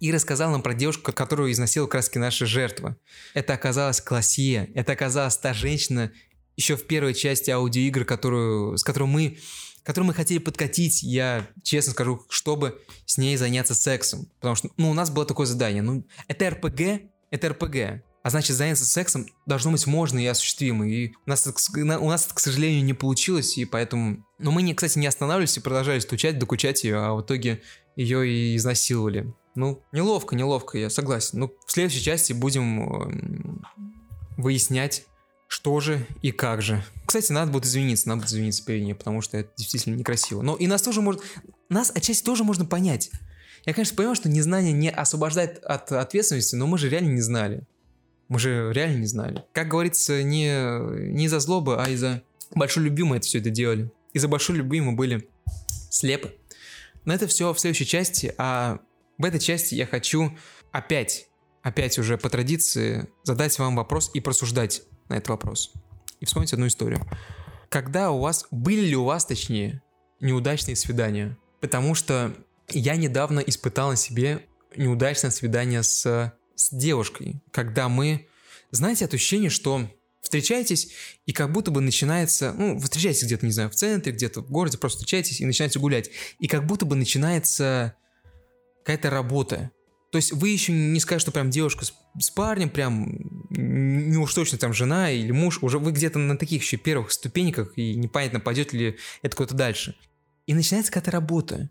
[0.00, 2.96] И рассказал нам про девушку, которую изнасиловала краски наша жертва.
[3.34, 6.12] Это оказалась Классия, это оказалась та женщина,
[6.56, 9.38] еще в первой части аудиоигр, которую, с которой мы,
[9.86, 14.26] которую мы хотели подкатить, я честно скажу, чтобы с ней заняться сексом.
[14.40, 15.80] Потому что, ну, у нас было такое задание.
[15.80, 18.02] Ну, это РПГ, это РПГ.
[18.24, 20.88] А значит, заняться сексом должно быть можно и осуществимо.
[20.88, 24.26] И у нас, у нас это, к сожалению, не получилось, и поэтому...
[24.40, 27.62] Но мы, кстати, не останавливались и продолжали стучать, докучать ее, а в итоге
[27.94, 29.32] ее и изнасиловали.
[29.54, 31.38] Ну, неловко, неловко, я согласен.
[31.38, 33.66] Ну, в следующей части будем эм,
[34.36, 35.06] выяснять,
[35.48, 36.82] что же и как же.
[37.04, 40.42] Кстати, надо будет извиниться, надо будет извиниться перед ней, потому что это действительно некрасиво.
[40.42, 41.22] Но и нас тоже может...
[41.68, 43.10] Нас отчасти тоже можно понять.
[43.64, 47.66] Я, конечно, понимаю, что незнание не освобождает от ответственности, но мы же реально не знали.
[48.28, 49.44] Мы же реально не знали.
[49.52, 52.22] Как говорится, не, не из-за злобы, а из-за
[52.54, 53.90] большой любви мы это все это делали.
[54.12, 55.28] Из-за большой любви мы были
[55.90, 56.34] слепы.
[57.04, 58.80] Но это все в следующей части, а
[59.18, 60.36] в этой части я хочу
[60.72, 61.28] опять,
[61.62, 65.72] опять уже по традиции задать вам вопрос и просуждать на этот вопрос.
[66.20, 67.06] И вспомнить одну историю.
[67.68, 69.82] Когда у вас, были ли у вас, точнее,
[70.20, 71.36] неудачные свидания?
[71.60, 72.34] Потому что
[72.68, 74.46] я недавно испытал на себе
[74.76, 78.28] неудачное свидание с, с девушкой, когда мы,
[78.70, 79.88] знаете, это ощущение, что
[80.20, 80.92] встречаетесь,
[81.24, 84.50] и как будто бы начинается, ну, вы встречаетесь где-то, не знаю, в центре, где-то в
[84.50, 87.94] городе, просто встречаетесь и начинаете гулять, и как будто бы начинается
[88.82, 89.70] какая-то работа.
[90.12, 93.08] То есть вы еще не скажете, что прям девушка с, с парнем, прям
[93.50, 97.76] не уж точно там жена или муж, уже вы где-то на таких еще первых ступеньках,
[97.76, 99.96] и непонятно, пойдет ли это куда-то дальше.
[100.46, 101.70] И начинается какая-то работа.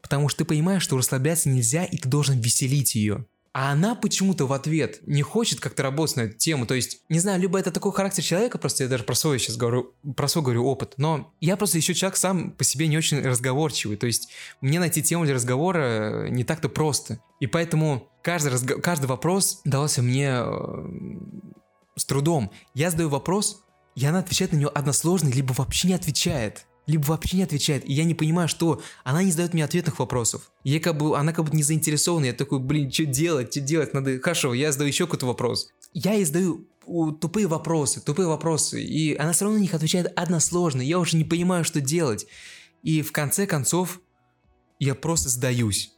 [0.00, 3.26] Потому что ты понимаешь, что расслабляться нельзя, и ты должен веселить ее.
[3.60, 6.64] А она почему-то в ответ не хочет как-то работать на эту тему.
[6.64, 9.56] То есть, не знаю, либо это такой характер человека, просто я даже про свой сейчас
[9.56, 10.94] говорю, про свой говорю опыт.
[10.96, 13.96] Но я просто еще человек сам по себе не очень разговорчивый.
[13.96, 14.28] То есть,
[14.60, 17.18] мне найти тему для разговора не так-то просто.
[17.40, 20.88] И поэтому каждый, разго- каждый вопрос дался мне э,
[21.96, 22.52] с трудом.
[22.74, 23.64] Я задаю вопрос,
[23.96, 26.67] и она отвечает на него односложно, либо вообще не отвечает.
[26.88, 27.88] Либо вообще не отвечает.
[27.88, 30.50] И я не понимаю, что она не задает мне ответных вопросов.
[30.64, 32.24] Я как бы, она как бы не заинтересована.
[32.24, 33.92] Я такой, блин, что делать, что делать?
[33.92, 34.18] Надо...
[34.18, 35.68] Хорошо, я задаю еще какой-то вопрос.
[35.92, 36.66] Я ей задаю
[37.20, 38.82] тупые вопросы, тупые вопросы.
[38.82, 40.80] И она все равно на них отвечает односложно.
[40.80, 42.26] Я уже не понимаю, что делать.
[42.82, 44.00] И в конце концов,
[44.78, 45.92] я просто сдаюсь.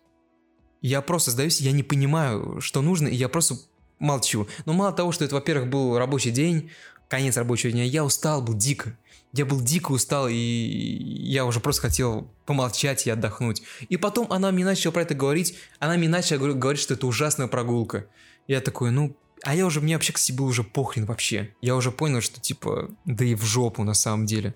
[0.83, 3.59] Я просто сдаюсь, я не понимаю, что нужно, и я просто
[4.01, 4.49] молчу.
[4.65, 6.73] Но мало того, что это, во-первых, был рабочий день,
[7.09, 8.97] конец рабочего дня, я устал был дико.
[9.33, 13.63] Я был дико устал, и я уже просто хотел помолчать и отдохнуть.
[13.89, 17.07] И потом она мне начала про это говорить, она мне начала говор- говорить, что это
[17.07, 18.07] ужасная прогулка.
[18.49, 21.55] Я такой, ну, а я уже, мне вообще, кстати, был уже похрен вообще.
[21.63, 24.55] Я уже понял, что типа, да и в жопу на самом деле.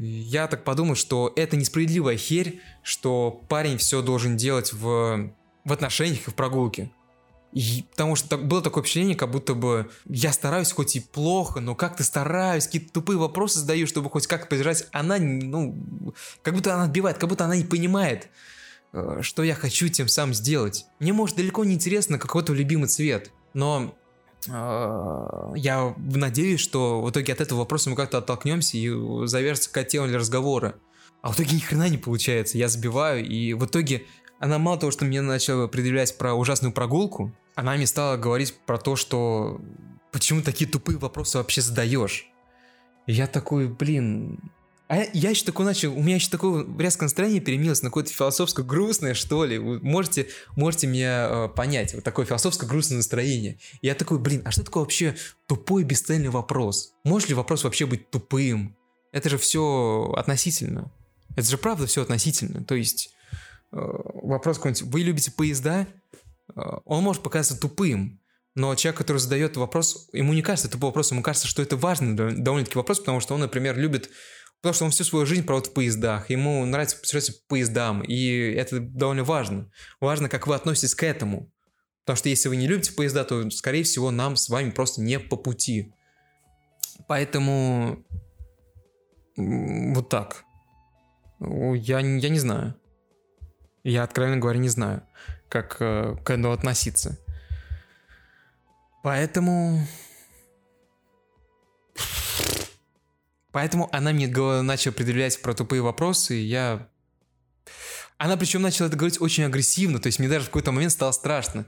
[0.00, 5.30] Я так подумал, что это несправедливая херь, что парень все должен делать в,
[5.64, 6.90] в отношениях и в прогулке.
[7.52, 11.60] И потому что так, было такое впечатление, как будто бы я стараюсь хоть и плохо,
[11.60, 14.86] но как-то стараюсь, какие-то тупые вопросы задаю, чтобы хоть как-то поддержать.
[14.92, 15.74] Она, ну,
[16.42, 18.28] как будто она отбивает, как будто она не понимает,
[18.92, 20.84] э, что я хочу тем самым сделать.
[20.98, 23.94] Мне, может, далеко не интересно какой-то любимый цвет, но
[24.46, 28.90] э, я надеюсь, что в итоге от этого вопроса мы как-то оттолкнемся и
[29.26, 30.74] завершится какая тема для разговора.
[31.22, 32.58] А в итоге ни хрена не получается.
[32.58, 34.04] Я забиваю, и в итоге
[34.38, 38.78] она мало того, что мне начала предъявлять про ужасную прогулку, она мне стала говорить про
[38.78, 39.60] то, что
[40.12, 42.26] почему такие тупые вопросы вообще задаешь.
[43.06, 44.38] И я такой, блин,
[44.88, 48.10] а я, я еще такой начал, у меня еще такое резкое настроение переменилось на какое-то
[48.10, 49.58] философское грустное, что ли.
[49.58, 53.58] Вы можете, можете меня э, понять, вот такое философское грустное настроение.
[53.82, 55.14] И я такой, блин, а что такое вообще
[55.46, 56.92] тупой бесцельный вопрос?
[57.04, 58.76] Может ли вопрос вообще быть тупым?
[59.12, 60.90] Это же все относительно.
[61.36, 62.64] Это же правда все относительно.
[62.64, 63.14] То есть
[63.70, 65.86] вопрос какой-нибудь, вы любите поезда?
[66.54, 68.20] Э, он может показаться тупым,
[68.54, 72.14] но человек, который задает вопрос, ему не кажется тупой вопрос, ему кажется, что это важный
[72.14, 74.10] довольно-таки вопрос, потому что он, например, любит
[74.60, 78.26] Потому что он всю свою жизнь проводит в поездах, ему нравится путешествовать по поездам, и
[78.26, 79.70] это довольно важно.
[80.00, 81.52] Важно, как вы относитесь к этому.
[82.04, 85.20] Потому что если вы не любите поезда, то, скорее всего, нам с вами просто не
[85.20, 85.92] по пути.
[87.06, 88.04] Поэтому
[89.36, 90.42] вот так.
[91.38, 92.74] Я, я не знаю.
[93.88, 95.02] Я, откровенно говоря, не знаю,
[95.48, 97.18] как э, к этому относиться.
[99.02, 99.86] Поэтому
[103.50, 106.86] Поэтому она мне начала предъявлять про тупые вопросы, и я...
[108.18, 111.12] Она причем начала это говорить очень агрессивно, то есть мне даже в какой-то момент стало
[111.12, 111.64] страшно.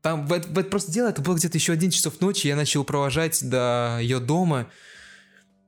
[0.00, 2.82] Там, в, в это просто дело, это было где-то еще один часов ночи, я начал
[2.82, 4.70] провожать до ее дома,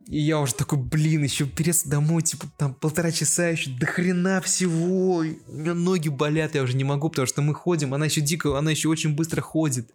[0.07, 4.41] и я уже такой, блин, еще переться домой, типа, там полтора часа еще, до хрена
[4.41, 8.21] всего, у меня ноги болят, я уже не могу, потому что мы ходим, она еще
[8.21, 9.91] дико, она еще очень быстро ходит.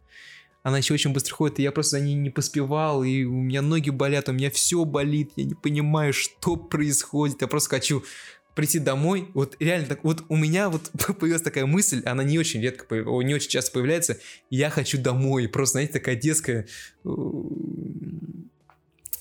[0.61, 3.61] Она еще очень быстро ходит, и я просто за ней не поспевал, и у меня
[3.61, 8.03] ноги болят, у меня все болит, я не понимаю, что происходит, я просто хочу
[8.55, 12.61] прийти домой, вот реально так, вот у меня вот появилась такая мысль, она не очень
[12.61, 14.17] редко, не очень часто появляется,
[14.49, 16.67] я хочу домой, просто, знаете, такая детская,
[17.05, 17.09] э,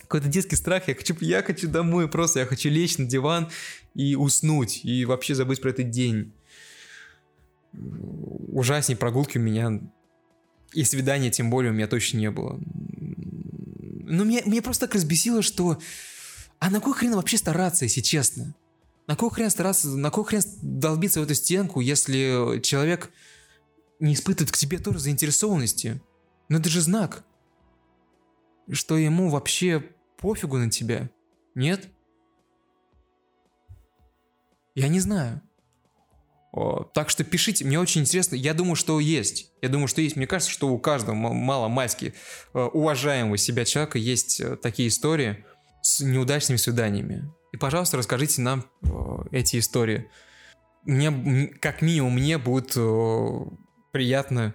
[0.09, 3.51] какой-то детский страх, я хочу, я хочу домой, просто я хочу лечь на диван
[3.95, 6.33] и уснуть, и вообще забыть про этот день.
[7.73, 9.81] Ужасней прогулки у меня
[10.73, 12.59] и свидания тем более у меня точно не было.
[14.11, 15.79] Но меня, меня просто так разбесило, что...
[16.59, 18.55] А на кой хрен вообще стараться, если честно?
[19.07, 23.11] На кой хрен стараться, на кой хрен долбиться в эту стенку, если человек
[24.01, 26.01] не испытывает к тебе тоже заинтересованности?
[26.49, 27.25] Ну это же знак,
[28.71, 29.85] что ему вообще
[30.19, 31.11] пофигу на тебя.
[31.55, 31.89] Нет?
[34.75, 35.43] Я не знаю.
[36.95, 38.35] Так что пишите, мне очень интересно.
[38.35, 39.53] Я думаю, что есть.
[39.61, 40.17] Я думаю, что есть.
[40.17, 42.15] Мне кажется, что у каждого мало-мальски
[42.55, 45.45] э, уважаемого себя человека есть э, такие истории
[45.83, 47.31] с неудачными свиданиями.
[47.53, 48.89] И, пожалуйста, расскажите нам э,
[49.31, 50.11] эти истории.
[50.85, 52.73] Мне, как минимум, мне будет
[53.93, 54.55] приятно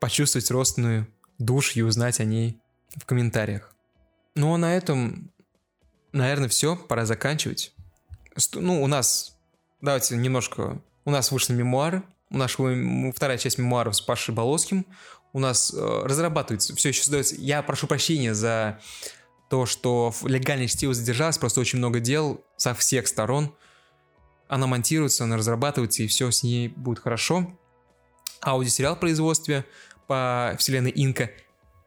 [0.00, 1.06] почувствовать родственную
[1.38, 2.60] душ и узнать о ней
[2.96, 3.74] в комментариях.
[4.34, 5.32] Ну а на этом,
[6.12, 6.76] наверное, все.
[6.76, 7.72] Пора заканчивать.
[8.54, 9.40] Ну, у нас
[9.80, 10.80] Давайте немножко...
[11.04, 12.02] У нас вышли мемуары.
[12.30, 14.86] У нас вторая часть мемуаров с Пашей Болоским.
[15.32, 17.36] У нас э, разрабатывается, все еще создается...
[17.36, 18.80] Я прошу прощения за
[19.48, 23.54] то, что легальное чтиво задержалось, просто очень много дел со всех сторон.
[24.48, 27.56] Она монтируется, она разрабатывается, и все с ней будет хорошо.
[28.42, 29.64] Аудиосериал в производстве
[30.08, 31.30] по вселенной Инка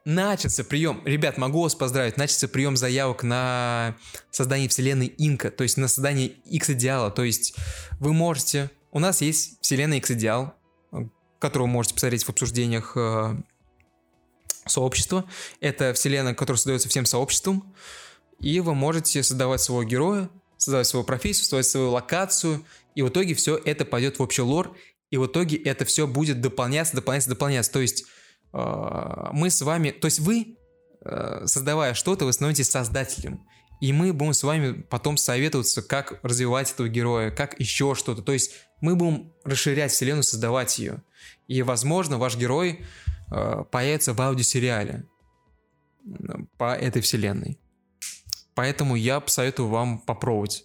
[0.04, 3.96] начался прием, ребят, могу вас поздравить, начался прием заявок на
[4.30, 7.56] создание вселенной Инка, то есть на создание X-идеала, то есть
[8.00, 10.54] вы можете, у нас есть вселенная X-идеал,
[11.38, 13.34] которую вы можете посмотреть в обсуждениях э,
[14.66, 15.24] сообщества,
[15.60, 17.74] это вселенная, которая создается всем сообществом,
[18.40, 22.64] и вы можете создавать своего героя, создавать свою профессию, создавать свою локацию,
[22.94, 24.76] и в итоге все это пойдет в общий лор,
[25.10, 28.04] и в итоге это все будет дополняться, дополняться, дополняться, то есть
[28.54, 30.56] мы с вами, то есть вы,
[31.04, 33.46] э, создавая что-то, вы становитесь создателем.
[33.80, 38.22] И мы будем с вами потом советоваться, как развивать этого героя, как еще что-то.
[38.22, 41.02] То есть мы будем расширять вселенную, создавать ее.
[41.48, 42.84] И, возможно, ваш герой
[43.30, 45.04] э, появится в аудиосериале
[46.56, 47.58] по этой вселенной.
[48.54, 50.64] Поэтому я посоветую вам попробовать.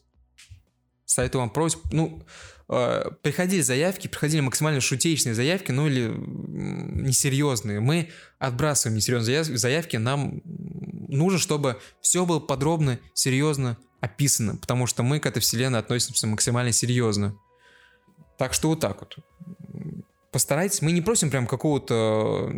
[1.05, 1.77] Советую вам пробовать.
[1.91, 2.23] Ну,
[2.69, 7.79] э, приходили заявки, приходили максимально шутеечные заявки, ну или несерьезные.
[7.79, 15.19] Мы отбрасываем несерьезные заявки, нам нужно, чтобы все было подробно, серьезно описано, потому что мы
[15.19, 17.35] к этой вселенной относимся максимально серьезно.
[18.37, 19.17] Так что вот так вот.
[20.31, 22.51] Постарайтесь, мы не просим прям какого-то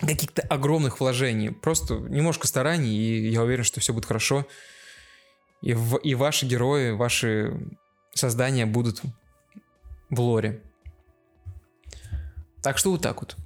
[0.00, 4.46] каких-то огромных вложений, просто немножко стараний, и я уверен, что все будет хорошо.
[5.60, 7.52] И, в, и ваши герои, ваши
[8.14, 9.02] создания будут
[10.10, 10.62] в лоре.
[12.62, 13.36] Так что вот так вот.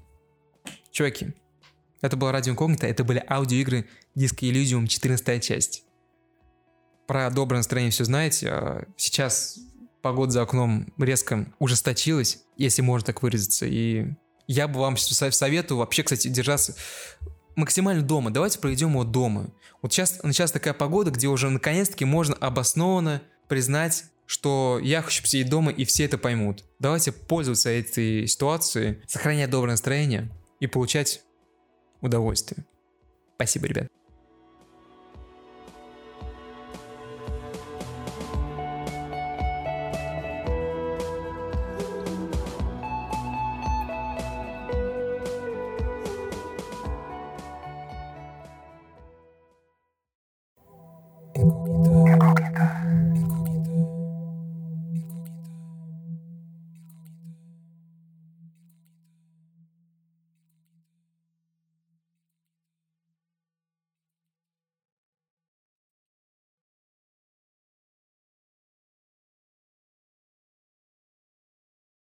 [0.90, 1.32] Чуваки,
[2.00, 5.84] Это была радио инкогнито, это были аудиоигры Disco Elysium 14 часть.
[7.06, 8.48] Про доброе настроение все знаете.
[8.50, 9.58] а Сейчас
[10.02, 13.66] погода за окном резко ужесточилась, если можно так выразиться.
[13.66, 14.06] И
[14.46, 16.74] я бы вам со- советую вообще, кстати, держаться
[17.54, 18.30] максимально дома.
[18.30, 19.52] Давайте проведем его дома.
[19.80, 25.50] Вот сейчас началась такая погода, где уже наконец-таки можно обоснованно признать, что я хочу посидеть
[25.50, 26.64] дома, и все это поймут.
[26.78, 30.30] Давайте пользоваться этой ситуацией, сохранять доброе настроение
[30.60, 31.22] и получать
[32.00, 32.64] удовольствие.
[33.36, 34.01] Спасибо, ребят.